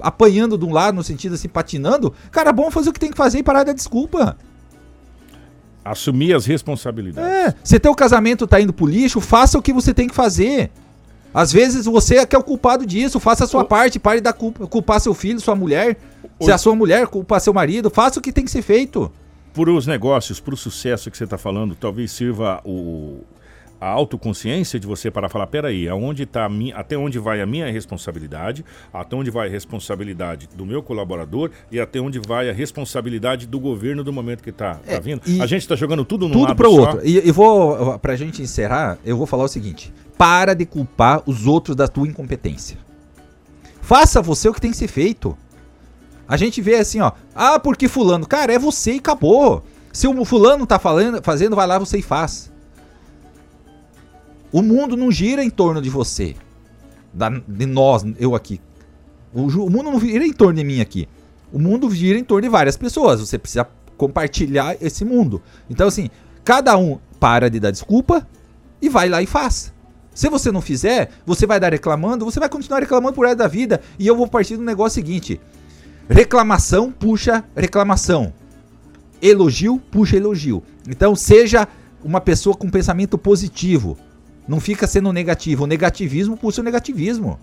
apanhando 0.00 0.56
de 0.56 0.64
um 0.64 0.72
lado, 0.72 0.94
no 0.94 1.02
sentido 1.02 1.34
assim, 1.34 1.48
patinando. 1.48 2.14
Cara, 2.30 2.50
é 2.50 2.52
bom 2.52 2.70
fazer 2.70 2.90
o 2.90 2.92
que 2.92 3.00
tem 3.00 3.10
que 3.10 3.16
fazer 3.16 3.38
e 3.38 3.42
parar 3.42 3.64
da 3.64 3.72
desculpa. 3.72 4.36
Assumir 5.84 6.34
as 6.34 6.46
responsabilidades. 6.46 7.30
É, 7.30 7.54
se 7.64 7.80
teu 7.80 7.94
casamento 7.94 8.46
tá 8.46 8.60
indo 8.60 8.72
pro 8.72 8.86
lixo, 8.86 9.20
faça 9.20 9.58
o 9.58 9.62
que 9.62 9.72
você 9.72 9.92
tem 9.92 10.08
que 10.08 10.14
fazer. 10.14 10.70
Às 11.32 11.52
vezes 11.52 11.86
você 11.86 12.16
é 12.16 12.26
que 12.26 12.34
é 12.34 12.38
o 12.38 12.42
culpado 12.42 12.84
disso, 12.84 13.20
faça 13.20 13.44
a 13.44 13.46
sua 13.46 13.62
o... 13.62 13.64
parte, 13.64 13.98
pare 13.98 14.20
de 14.20 14.32
culpa, 14.32 14.66
culpar 14.66 15.00
seu 15.00 15.14
filho, 15.14 15.40
sua 15.40 15.54
mulher. 15.54 15.96
O... 16.38 16.44
Se 16.44 16.52
a 16.52 16.58
sua 16.58 16.74
mulher 16.74 17.06
culpar 17.06 17.40
seu 17.40 17.54
marido, 17.54 17.88
faça 17.88 18.18
o 18.18 18.22
que 18.22 18.32
tem 18.32 18.44
que 18.44 18.50
ser 18.50 18.62
feito. 18.62 19.10
Para 19.52 19.70
os 19.70 19.86
negócios, 19.86 20.40
para 20.40 20.54
o 20.54 20.56
sucesso 20.56 21.10
que 21.10 21.16
você 21.16 21.24
está 21.24 21.38
falando, 21.38 21.74
talvez 21.74 22.12
sirva 22.12 22.60
o, 22.64 23.24
a 23.80 23.88
autoconsciência 23.88 24.78
de 24.78 24.86
você 24.86 25.10
para 25.10 25.28
falar, 25.28 25.46
peraí, 25.46 25.88
aonde 25.88 26.26
tá 26.26 26.48
minha, 26.48 26.76
até 26.76 26.96
onde 26.98 27.18
vai 27.18 27.40
a 27.40 27.46
minha 27.46 27.70
responsabilidade, 27.72 28.64
até 28.92 29.16
onde 29.16 29.30
vai 29.30 29.48
a 29.48 29.50
responsabilidade 29.50 30.48
do 30.54 30.66
meu 30.66 30.82
colaborador 30.82 31.50
e 31.72 31.80
até 31.80 31.98
onde 31.98 32.18
vai 32.18 32.50
a 32.50 32.52
responsabilidade 32.52 33.46
do 33.46 33.58
governo 33.58 34.04
do 34.04 34.12
momento 34.12 34.42
que 34.42 34.50
está 34.50 34.74
tá 34.74 34.92
é, 34.92 35.00
vindo. 35.00 35.22
A 35.40 35.46
gente 35.46 35.62
está 35.62 35.74
jogando 35.74 36.04
tudo 36.04 36.28
no 36.28 36.34
tudo 36.34 36.54
para 36.54 36.68
o 36.68 36.72
outro. 36.72 37.00
E, 37.02 37.26
e 37.26 37.32
vou, 37.32 37.98
para 37.98 38.12
a 38.12 38.16
gente 38.16 38.42
encerrar, 38.42 38.98
eu 39.04 39.16
vou 39.16 39.26
falar 39.26 39.44
o 39.44 39.48
seguinte: 39.48 39.92
para 40.18 40.52
de 40.52 40.66
culpar 40.66 41.22
os 41.24 41.46
outros 41.46 41.74
da 41.74 41.88
tua 41.88 42.06
incompetência. 42.06 42.76
Faça 43.80 44.20
você 44.20 44.48
o 44.48 44.52
que 44.52 44.60
tem 44.60 44.70
que 44.70 44.76
ser 44.76 44.88
feito. 44.88 45.36
A 46.30 46.36
gente 46.36 46.62
vê 46.62 46.76
assim, 46.76 47.00
ó, 47.00 47.10
ah, 47.34 47.58
porque 47.58 47.88
fulano, 47.88 48.24
cara, 48.24 48.52
é 48.52 48.58
você 48.58 48.92
e 48.92 48.98
acabou. 48.98 49.64
Se 49.92 50.06
o 50.06 50.24
fulano 50.24 50.64
tá 50.64 50.78
falando, 50.78 51.20
fazendo, 51.24 51.56
vai 51.56 51.66
lá 51.66 51.76
você 51.76 51.98
e 51.98 52.02
faz. 52.02 52.52
O 54.52 54.62
mundo 54.62 54.96
não 54.96 55.10
gira 55.10 55.42
em 55.42 55.50
torno 55.50 55.82
de 55.82 55.90
você. 55.90 56.36
Da, 57.12 57.30
de 57.30 57.66
nós, 57.66 58.04
eu 58.16 58.36
aqui. 58.36 58.60
O, 59.34 59.42
o, 59.42 59.68
mundo 59.68 59.90
não 59.90 59.98
gira 59.98 60.24
em 60.24 60.32
torno 60.32 60.54
de 60.54 60.62
mim 60.62 60.80
aqui. 60.80 61.08
O 61.52 61.58
mundo 61.58 61.90
gira 61.90 62.16
em 62.16 62.22
torno 62.22 62.42
de 62.42 62.48
várias 62.48 62.76
pessoas. 62.76 63.18
Você 63.18 63.36
precisa 63.36 63.66
compartilhar 63.96 64.76
esse 64.80 65.04
mundo. 65.04 65.42
Então, 65.68 65.88
assim, 65.88 66.10
cada 66.44 66.78
um 66.78 67.00
para 67.18 67.50
de 67.50 67.58
dar 67.58 67.72
desculpa 67.72 68.24
e 68.80 68.88
vai 68.88 69.08
lá 69.08 69.20
e 69.20 69.26
faz. 69.26 69.74
Se 70.14 70.28
você 70.28 70.52
não 70.52 70.60
fizer, 70.60 71.10
você 71.26 71.44
vai 71.44 71.58
dar 71.58 71.72
reclamando, 71.72 72.24
você 72.24 72.38
vai 72.38 72.48
continuar 72.48 72.78
reclamando 72.78 73.14
por 73.14 73.26
resto 73.26 73.38
da 73.38 73.48
vida. 73.48 73.80
E 73.98 74.06
eu 74.06 74.14
vou 74.14 74.28
partir 74.28 74.56
do 74.56 74.62
negócio 74.62 74.94
seguinte: 74.94 75.40
reclamação 76.10 76.90
puxa 76.90 77.44
reclamação, 77.56 78.32
elogio 79.22 79.80
puxa 79.90 80.16
elogio. 80.16 80.62
Então, 80.88 81.14
seja 81.14 81.68
uma 82.02 82.20
pessoa 82.20 82.56
com 82.56 82.68
pensamento 82.68 83.16
positivo. 83.16 83.96
Não 84.48 84.58
fica 84.58 84.86
sendo 84.86 85.12
negativo. 85.12 85.64
O 85.64 85.66
negativismo 85.66 86.36
puxa 86.36 86.60
o 86.60 86.64
negativismo. 86.64 87.38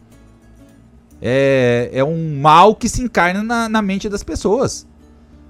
É, 1.22 1.90
é 1.94 2.04
um 2.04 2.40
mal 2.40 2.76
que 2.76 2.90
se 2.90 3.02
encarna 3.02 3.42
na, 3.42 3.70
na 3.70 3.82
mente 3.82 4.10
das 4.10 4.24
pessoas. 4.24 4.86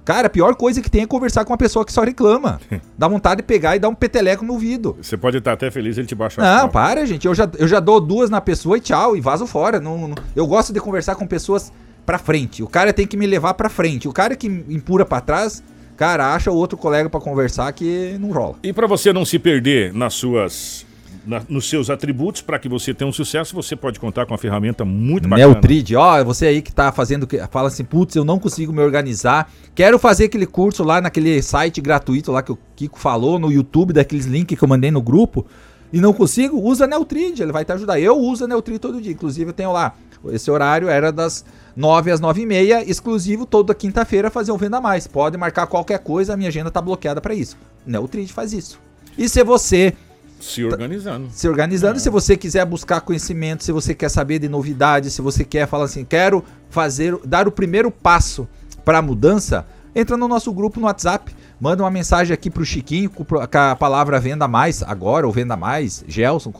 Cara, 0.04 0.28
a 0.28 0.30
pior 0.30 0.54
coisa 0.54 0.80
que 0.80 0.90
tem 0.90 1.02
é 1.02 1.06
conversar 1.06 1.44
com 1.44 1.52
uma 1.52 1.58
pessoa 1.58 1.84
que 1.84 1.92
só 1.92 2.02
reclama. 2.02 2.60
Dá 2.96 3.06
vontade 3.08 3.38
de 3.38 3.42
pegar 3.42 3.76
e 3.76 3.78
dar 3.78 3.88
um 3.88 3.94
peteleco 3.94 4.44
no 4.44 4.54
ouvido. 4.54 4.96
Você 5.02 5.16
pode 5.18 5.36
estar 5.36 5.52
até 5.52 5.70
feliz 5.70 5.98
ele 5.98 6.06
te 6.06 6.14
baixa 6.14 6.40
Não, 6.40 6.68
para, 6.68 7.04
gente. 7.04 7.26
Eu 7.26 7.34
já, 7.34 7.50
eu 7.58 7.68
já 7.68 7.80
dou 7.80 8.00
duas 8.00 8.30
na 8.30 8.40
pessoa 8.40 8.78
e 8.78 8.80
tchau, 8.80 9.16
e 9.16 9.20
vazo 9.20 9.46
fora. 9.46 9.80
Não, 9.80 10.08
não, 10.08 10.14
eu 10.34 10.46
gosto 10.46 10.72
de 10.72 10.80
conversar 10.80 11.14
com 11.14 11.26
pessoas 11.26 11.70
pra 12.08 12.16
frente. 12.16 12.62
O 12.62 12.66
cara 12.66 12.90
tem 12.90 13.06
que 13.06 13.18
me 13.18 13.26
levar 13.26 13.52
pra 13.52 13.68
frente. 13.68 14.08
O 14.08 14.12
cara 14.14 14.34
que 14.34 14.46
empura 14.46 15.04
para 15.04 15.20
trás, 15.20 15.62
cara, 15.94 16.32
acha 16.34 16.50
outro 16.50 16.78
colega 16.78 17.10
para 17.10 17.20
conversar 17.20 17.70
que 17.74 18.16
não 18.18 18.32
rola. 18.32 18.54
E 18.62 18.72
para 18.72 18.86
você 18.86 19.12
não 19.12 19.26
se 19.26 19.38
perder 19.38 19.92
nas 19.92 20.14
suas 20.14 20.86
na, 21.26 21.42
nos 21.46 21.68
seus 21.68 21.90
atributos 21.90 22.40
para 22.40 22.58
que 22.58 22.66
você 22.66 22.94
tenha 22.94 23.06
um 23.06 23.12
sucesso, 23.12 23.54
você 23.54 23.76
pode 23.76 24.00
contar 24.00 24.24
com 24.24 24.32
uma 24.32 24.38
ferramenta 24.38 24.86
muito 24.86 25.28
bacana. 25.28 25.52
Neutrid, 25.52 25.92
ó, 25.96 26.24
você 26.24 26.46
aí 26.46 26.62
que 26.62 26.72
tá 26.72 26.90
fazendo, 26.90 27.28
fala 27.50 27.68
assim, 27.68 27.84
putz, 27.84 28.16
eu 28.16 28.24
não 28.24 28.38
consigo 28.38 28.72
me 28.72 28.80
organizar, 28.80 29.52
quero 29.74 29.98
fazer 29.98 30.24
aquele 30.24 30.46
curso 30.46 30.82
lá 30.82 31.02
naquele 31.02 31.42
site 31.42 31.78
gratuito 31.82 32.32
lá 32.32 32.42
que 32.42 32.52
o 32.52 32.58
Kiko 32.74 32.98
falou, 32.98 33.38
no 33.38 33.52
YouTube, 33.52 33.92
daqueles 33.92 34.24
links 34.24 34.58
que 34.58 34.64
eu 34.64 34.68
mandei 34.68 34.90
no 34.90 35.02
grupo, 35.02 35.44
e 35.92 36.00
não 36.00 36.12
consigo, 36.12 36.60
usa 36.60 36.86
Neutrid, 36.86 37.40
ele 37.40 37.52
vai 37.52 37.64
te 37.64 37.72
ajudar. 37.72 38.00
Eu 38.00 38.16
uso 38.16 38.44
a 38.44 38.48
Neutrid 38.48 38.78
todo 38.78 39.00
dia, 39.00 39.12
inclusive 39.12 39.50
eu 39.50 39.54
tenho 39.54 39.72
lá, 39.72 39.94
esse 40.30 40.50
horário 40.50 40.88
era 40.88 41.12
das 41.12 41.44
9 41.76 42.10
às 42.10 42.20
9 42.20 42.42
e 42.42 42.46
meia, 42.46 42.88
exclusivo 42.88 43.46
toda 43.46 43.74
quinta-feira 43.74 44.30
fazer 44.30 44.52
um 44.52 44.56
Venda 44.56 44.80
Mais. 44.80 45.06
Pode 45.06 45.36
marcar 45.36 45.66
qualquer 45.66 46.00
coisa, 46.00 46.34
a 46.34 46.36
minha 46.36 46.48
agenda 46.48 46.70
tá 46.70 46.82
bloqueada 46.82 47.20
para 47.20 47.34
isso. 47.34 47.56
Neutrid 47.86 48.28
faz 48.30 48.52
isso. 48.52 48.80
E 49.16 49.28
se 49.28 49.42
você 49.42 49.94
se 50.40 50.64
organizando. 50.64 51.28
Se 51.32 51.48
organizando. 51.48 51.96
É. 51.96 51.98
Se 51.98 52.08
você 52.08 52.36
quiser 52.36 52.64
buscar 52.64 53.00
conhecimento, 53.00 53.64
se 53.64 53.72
você 53.72 53.94
quer 53.94 54.08
saber 54.08 54.38
de 54.38 54.48
novidades, 54.48 55.12
se 55.12 55.20
você 55.20 55.44
quer 55.44 55.66
falar 55.66 55.84
assim, 55.84 56.04
quero 56.04 56.44
fazer, 56.70 57.18
dar 57.24 57.48
o 57.48 57.52
primeiro 57.52 57.90
passo 57.90 58.48
para 58.84 58.98
a 58.98 59.02
mudança, 59.02 59.66
entra 59.98 60.16
no 60.16 60.28
nosso 60.28 60.52
grupo 60.52 60.78
no 60.78 60.86
WhatsApp, 60.86 61.34
manda 61.60 61.82
uma 61.82 61.90
mensagem 61.90 62.32
aqui 62.32 62.48
pro 62.48 62.64
Chiquinho 62.64 63.10
com 63.10 63.26
a 63.58 63.74
palavra 63.74 64.20
venda 64.20 64.46
mais 64.46 64.80
agora 64.82 65.26
ou 65.26 65.32
venda 65.32 65.56
mais, 65.56 66.04
Gelson. 66.06 66.52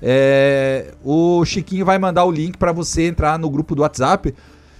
É, 0.00 0.92
o 1.02 1.44
Chiquinho 1.44 1.84
vai 1.84 1.98
mandar 1.98 2.24
o 2.24 2.30
link 2.30 2.56
para 2.56 2.70
você 2.70 3.08
entrar 3.08 3.36
no 3.38 3.50
grupo 3.50 3.74
do 3.74 3.82
WhatsApp 3.82 4.32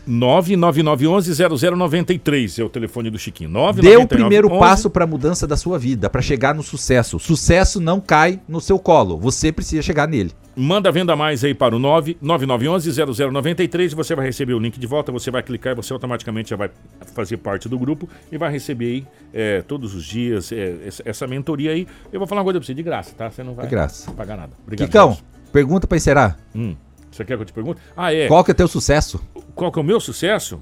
99911-0093 0.09 2.61
é 2.61 2.64
o 2.64 2.68
telefone 2.68 3.11
do 3.11 3.18
Chiquinho. 3.18 3.50
Dê 3.74 3.96
o 3.96 4.07
primeiro 4.07 4.48
passo 4.59 4.88
para 4.90 5.05
a 5.05 5.07
mudança 5.07 5.46
da 5.46 5.57
sua 5.57 5.79
vida, 5.79 6.11
para 6.11 6.20
chegar 6.20 6.55
no 6.55 6.62
sucesso. 6.62 7.18
Sucesso 7.18 7.81
não 7.81 7.98
cai 8.00 8.38
no 8.46 8.61
seu 8.61 8.79
colo, 8.79 9.18
você 9.18 9.50
precisa 9.50 9.81
chegar 9.83 10.07
nele. 10.07 10.33
Manda 10.57 10.93
venda 10.93 11.17
mais 11.17 11.43
aí 11.43 11.53
para 11.53 11.75
o 11.75 11.81
99911-0093 11.81 13.93
você 13.95 14.14
vai 14.14 14.27
receber 14.27 14.55
o 14.55 14.59
link 14.59 14.79
de 14.79 14.87
volta, 14.87 15.11
você 15.11 15.31
vai 15.31 15.43
clicar 15.43 15.73
e 15.73 15.77
você 15.77 15.90
automaticamente 15.93 16.51
já 16.51 16.57
vai 16.57 16.71
fazer 17.14 17.38
parte 17.38 17.69
do 17.69 17.77
grupo 17.79 18.09
e 18.31 18.38
vai 18.38 18.53
receber 18.53 18.87
aí 18.87 19.05
é, 19.33 19.62
todos 19.62 19.95
os 19.95 20.05
dias 20.05 20.53
é, 20.53 20.77
essa 21.05 21.27
mentoria 21.27 21.73
aí. 21.73 21.88
Eu 22.12 22.21
vou 22.21 22.29
falar 22.29 22.43
uma 22.43 22.45
coisa 22.45 22.61
para 22.61 22.67
você, 22.67 22.75
de 22.75 22.83
graça, 22.83 23.14
tá? 23.17 23.31
Você 23.31 23.43
não 23.43 23.55
vai 23.55 23.64
de 23.67 23.71
graça. 23.71 24.12
pagar 24.12 24.37
nada. 24.37 24.53
Obrigado. 24.62 24.87
Kikão, 24.87 25.17
pergunta 25.53 25.87
para 25.87 25.97
encerrar. 25.97 26.37
Hum. 26.55 26.77
Você 27.11 27.25
quer 27.25 27.37
que 27.37 27.43
eu 27.43 27.47
te 27.47 27.53
pergunte? 27.53 27.81
Ah, 27.97 28.12
é. 28.12 28.29
Qual 28.29 28.45
que 28.45 28.51
é 28.51 28.55
o 28.55 28.57
teu 28.57 28.69
sucesso? 28.69 29.19
Qual 29.55 29.73
que 29.73 29.79
é 29.79 29.83
o 29.83 29.85
meu 29.85 30.01
sucesso? 30.01 30.61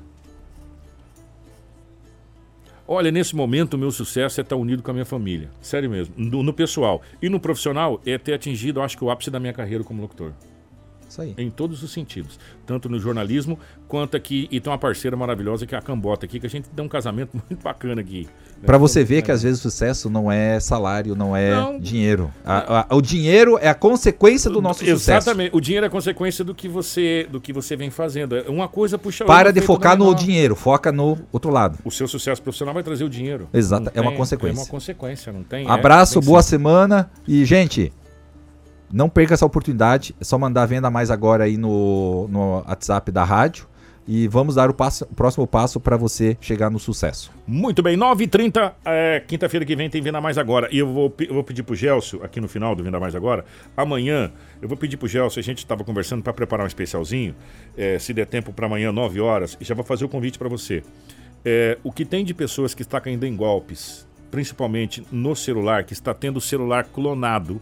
Olha, 2.86 3.10
nesse 3.10 3.34
momento 3.36 3.74
o 3.74 3.78
meu 3.78 3.90
sucesso 3.90 4.40
é 4.40 4.42
estar 4.42 4.56
unido 4.56 4.82
com 4.82 4.90
a 4.90 4.94
minha 4.94 5.04
família. 5.04 5.50
Sério 5.60 5.88
mesmo. 5.88 6.14
No, 6.16 6.42
no 6.42 6.52
pessoal. 6.52 7.00
E 7.20 7.28
no 7.28 7.38
profissional 7.38 8.00
é 8.04 8.18
ter 8.18 8.34
atingido, 8.34 8.82
acho 8.82 8.96
que, 8.96 9.04
o 9.04 9.10
ápice 9.10 9.30
da 9.30 9.38
minha 9.38 9.52
carreira 9.52 9.84
como 9.84 10.02
locutor. 10.02 10.32
Isso 11.08 11.20
aí. 11.20 11.34
Em 11.36 11.50
todos 11.50 11.82
os 11.82 11.92
sentidos. 11.92 12.40
Tanto 12.66 12.88
no 12.88 12.98
jornalismo, 12.98 13.58
quanto 13.86 14.16
aqui. 14.16 14.48
E 14.50 14.58
tem 14.60 14.72
uma 14.72 14.78
parceira 14.78 15.16
maravilhosa 15.16 15.66
que 15.66 15.74
é 15.74 15.78
a 15.78 15.82
Cambota 15.82 16.24
aqui, 16.24 16.40
que 16.40 16.46
a 16.46 16.50
gente 16.50 16.68
tem 16.70 16.84
um 16.84 16.88
casamento 16.88 17.36
muito 17.48 17.62
bacana 17.62 18.00
aqui. 18.00 18.26
Né? 18.62 18.66
Para 18.66 18.78
você 18.78 19.02
ver 19.02 19.22
que 19.22 19.32
às 19.32 19.42
vezes 19.42 19.58
o 19.58 19.62
sucesso 19.62 20.08
não 20.08 20.30
é 20.30 20.60
salário, 20.60 21.16
não 21.16 21.36
é 21.36 21.50
não, 21.50 21.80
dinheiro. 21.80 22.32
A, 22.44 22.86
a, 22.88 22.96
o 22.96 23.02
dinheiro 23.02 23.58
é 23.60 23.68
a 23.68 23.74
consequência 23.74 24.48
do 24.48 24.62
nosso 24.62 24.84
exatamente. 24.84 25.00
sucesso. 25.00 25.28
Exatamente. 25.30 25.56
O 25.56 25.60
dinheiro 25.60 25.84
é 25.84 25.88
a 25.88 25.90
consequência 25.90 26.44
do 26.44 26.54
que 26.54 26.68
você, 26.68 27.26
do 27.30 27.40
que 27.40 27.52
você 27.52 27.74
vem 27.74 27.90
fazendo. 27.90 28.36
É 28.36 28.48
uma 28.48 28.68
coisa 28.68 28.96
puxa 28.96 29.24
Para 29.24 29.52
de 29.52 29.60
focar 29.60 29.98
no 29.98 30.14
dinheiro, 30.14 30.54
foca 30.54 30.92
no 30.92 31.18
outro 31.32 31.50
lado. 31.50 31.78
O 31.84 31.90
seu 31.90 32.06
sucesso 32.06 32.40
profissional 32.40 32.72
vai 32.72 32.84
trazer 32.84 33.02
o 33.04 33.10
dinheiro. 33.10 33.48
Exato, 33.52 33.90
é 33.92 34.00
uma 34.00 34.12
consequência. 34.12 34.60
É 34.60 34.62
uma 34.62 34.70
consequência, 34.70 35.32
não 35.32 35.42
tem. 35.42 35.68
Abraço, 35.68 36.20
é, 36.20 36.22
boa 36.22 36.42
semana 36.42 37.10
e 37.26 37.44
gente, 37.44 37.92
Não 38.92 39.08
perca 39.08 39.34
essa 39.34 39.46
oportunidade, 39.46 40.14
é 40.20 40.24
só 40.24 40.38
mandar 40.38 40.66
venda 40.66 40.90
mais 40.90 41.10
agora 41.10 41.44
aí 41.44 41.56
no, 41.56 42.28
no 42.28 42.62
WhatsApp 42.68 43.10
da 43.10 43.24
rádio 43.24 43.66
e 44.06 44.26
vamos 44.26 44.56
dar 44.56 44.68
o, 44.68 44.74
passo, 44.74 45.04
o 45.04 45.14
próximo 45.14 45.46
passo 45.46 45.78
para 45.78 45.96
você 45.96 46.36
chegar 46.40 46.70
no 46.70 46.78
sucesso. 46.78 47.30
Muito 47.46 47.82
bem, 47.82 47.96
9h30, 47.96 48.72
é, 48.84 49.22
quinta-feira 49.26 49.64
que 49.64 49.76
vem 49.76 49.88
tem 49.88 50.02
Venda 50.02 50.20
Mais 50.20 50.38
Agora. 50.38 50.68
E 50.70 50.78
eu 50.78 50.86
vou, 50.86 51.14
eu 51.20 51.34
vou 51.34 51.44
pedir 51.44 51.62
pro 51.62 51.74
Gelson, 51.74 52.18
aqui 52.22 52.40
no 52.40 52.48
final 52.48 52.74
do 52.74 52.82
Venda 52.82 52.98
Mais 52.98 53.14
Agora, 53.14 53.44
amanhã, 53.76 54.32
eu 54.60 54.68
vou 54.68 54.76
pedir 54.76 54.96
pro 54.96 55.06
Gelson, 55.08 55.40
a 55.40 55.42
gente 55.42 55.58
estava 55.58 55.84
conversando 55.84 56.22
para 56.22 56.32
preparar 56.32 56.64
um 56.64 56.68
especialzinho, 56.68 57.34
é, 57.76 57.98
se 57.98 58.12
der 58.12 58.26
tempo 58.26 58.52
para 58.52 58.66
amanhã, 58.66 58.90
9 58.92 59.20
horas, 59.20 59.56
e 59.60 59.64
já 59.64 59.74
vou 59.74 59.84
fazer 59.84 60.04
o 60.04 60.08
convite 60.08 60.38
para 60.38 60.48
você. 60.48 60.82
É, 61.44 61.78
o 61.82 61.90
que 61.92 62.04
tem 62.04 62.24
de 62.24 62.34
pessoas 62.34 62.74
que 62.74 62.82
está 62.82 63.00
caindo 63.00 63.24
em 63.24 63.34
golpes, 63.34 64.06
principalmente 64.30 65.04
no 65.12 65.36
celular, 65.36 65.84
que 65.84 65.92
está 65.92 66.14
tendo 66.14 66.38
o 66.38 66.40
celular 66.40 66.84
clonado, 66.84 67.60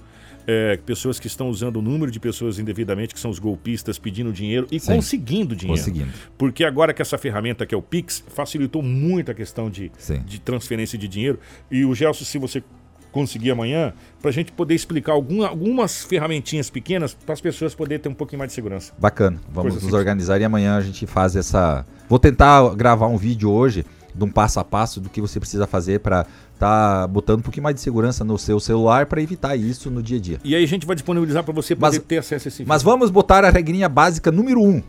é, 0.50 0.76
pessoas 0.78 1.20
que 1.20 1.28
estão 1.28 1.48
usando 1.48 1.76
o 1.76 1.82
número 1.82 2.10
de 2.10 2.18
pessoas 2.18 2.58
indevidamente, 2.58 3.14
que 3.14 3.20
são 3.20 3.30
os 3.30 3.38
golpistas 3.38 3.98
pedindo 3.98 4.32
dinheiro 4.32 4.66
e 4.70 4.80
Sim. 4.80 4.96
conseguindo 4.96 5.54
dinheiro. 5.54 5.80
Conseguindo. 5.80 6.12
Porque 6.36 6.64
agora 6.64 6.92
que 6.92 7.00
essa 7.00 7.16
ferramenta 7.16 7.64
que 7.64 7.72
é 7.72 7.78
o 7.78 7.82
Pix 7.82 8.24
facilitou 8.28 8.82
muito 8.82 9.30
a 9.30 9.34
questão 9.34 9.70
de, 9.70 9.92
de 10.26 10.40
transferência 10.40 10.98
de 10.98 11.06
dinheiro. 11.06 11.38
E 11.70 11.84
o 11.84 11.94
Gelson, 11.94 12.24
se 12.24 12.36
você 12.36 12.64
conseguir 13.12 13.52
amanhã, 13.52 13.92
para 14.20 14.30
a 14.30 14.32
gente 14.32 14.50
poder 14.50 14.74
explicar 14.74 15.12
alguma, 15.12 15.46
algumas 15.46 16.04
ferramentinhas 16.04 16.68
pequenas 16.68 17.14
para 17.14 17.32
as 17.32 17.40
pessoas 17.40 17.74
poderem 17.74 18.02
ter 18.02 18.08
um 18.08 18.14
pouquinho 18.14 18.40
mais 18.40 18.50
de 18.50 18.54
segurança. 18.54 18.92
Bacana. 18.98 19.40
Vamos 19.52 19.72
Coisa 19.72 19.86
nos 19.86 19.94
organizar 19.94 20.40
e 20.40 20.44
amanhã 20.44 20.76
a 20.76 20.80
gente 20.80 21.06
faz 21.06 21.36
essa. 21.36 21.86
Vou 22.08 22.18
tentar 22.18 22.74
gravar 22.74 23.06
um 23.06 23.16
vídeo 23.16 23.50
hoje 23.50 23.84
de 24.14 24.24
um 24.24 24.30
passo 24.30 24.60
a 24.60 24.64
passo 24.64 25.00
do 25.00 25.08
que 25.08 25.20
você 25.20 25.38
precisa 25.38 25.66
fazer 25.66 26.00
para 26.00 26.26
tá 26.58 27.06
botando 27.06 27.40
um 27.40 27.42
pouquinho 27.42 27.64
mais 27.64 27.74
de 27.74 27.80
segurança 27.80 28.22
no 28.22 28.38
seu 28.38 28.60
celular 28.60 29.06
para 29.06 29.22
evitar 29.22 29.56
isso 29.56 29.90
no 29.90 30.02
dia 30.02 30.18
a 30.18 30.20
dia. 30.20 30.40
E 30.44 30.54
aí 30.54 30.62
a 30.62 30.68
gente 30.68 30.86
vai 30.86 30.94
disponibilizar 30.94 31.42
para 31.42 31.54
você 31.54 31.74
poder 31.74 31.98
mas, 31.98 32.06
ter 32.06 32.18
acesso 32.18 32.46
a 32.46 32.48
esse 32.48 32.58
vídeo. 32.58 32.68
Mas 32.68 32.82
vamos 32.82 33.10
botar 33.10 33.44
a 33.44 33.50
regrinha 33.50 33.88
básica 33.88 34.30
número 34.30 34.60
um. 34.62 34.82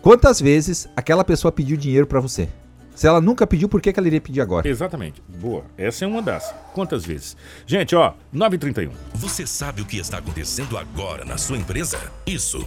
Quantas 0.00 0.40
vezes 0.40 0.88
aquela 0.96 1.24
pessoa 1.24 1.50
pediu 1.52 1.76
dinheiro 1.76 2.06
para 2.06 2.20
você? 2.20 2.48
Se 2.94 3.06
ela 3.06 3.20
nunca 3.20 3.46
pediu, 3.46 3.68
por 3.68 3.80
que, 3.80 3.92
que 3.92 3.98
ela 3.98 4.06
iria 4.06 4.20
pedir 4.20 4.40
agora? 4.40 4.68
Exatamente. 4.68 5.22
Boa. 5.26 5.64
Essa 5.76 6.04
é 6.04 6.08
uma 6.08 6.20
das. 6.20 6.54
Quantas 6.74 7.04
vezes? 7.04 7.36
Gente, 7.66 7.96
ó, 7.96 8.12
9h31. 8.34 8.90
Você 9.14 9.46
sabe 9.46 9.80
o 9.80 9.86
que 9.86 9.98
está 9.98 10.18
acontecendo 10.18 10.76
agora 10.76 11.24
na 11.24 11.38
sua 11.38 11.56
empresa? 11.56 11.98
Isso, 12.26 12.66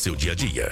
seu 0.00 0.16
dia 0.16 0.32
a 0.32 0.34
dia. 0.34 0.70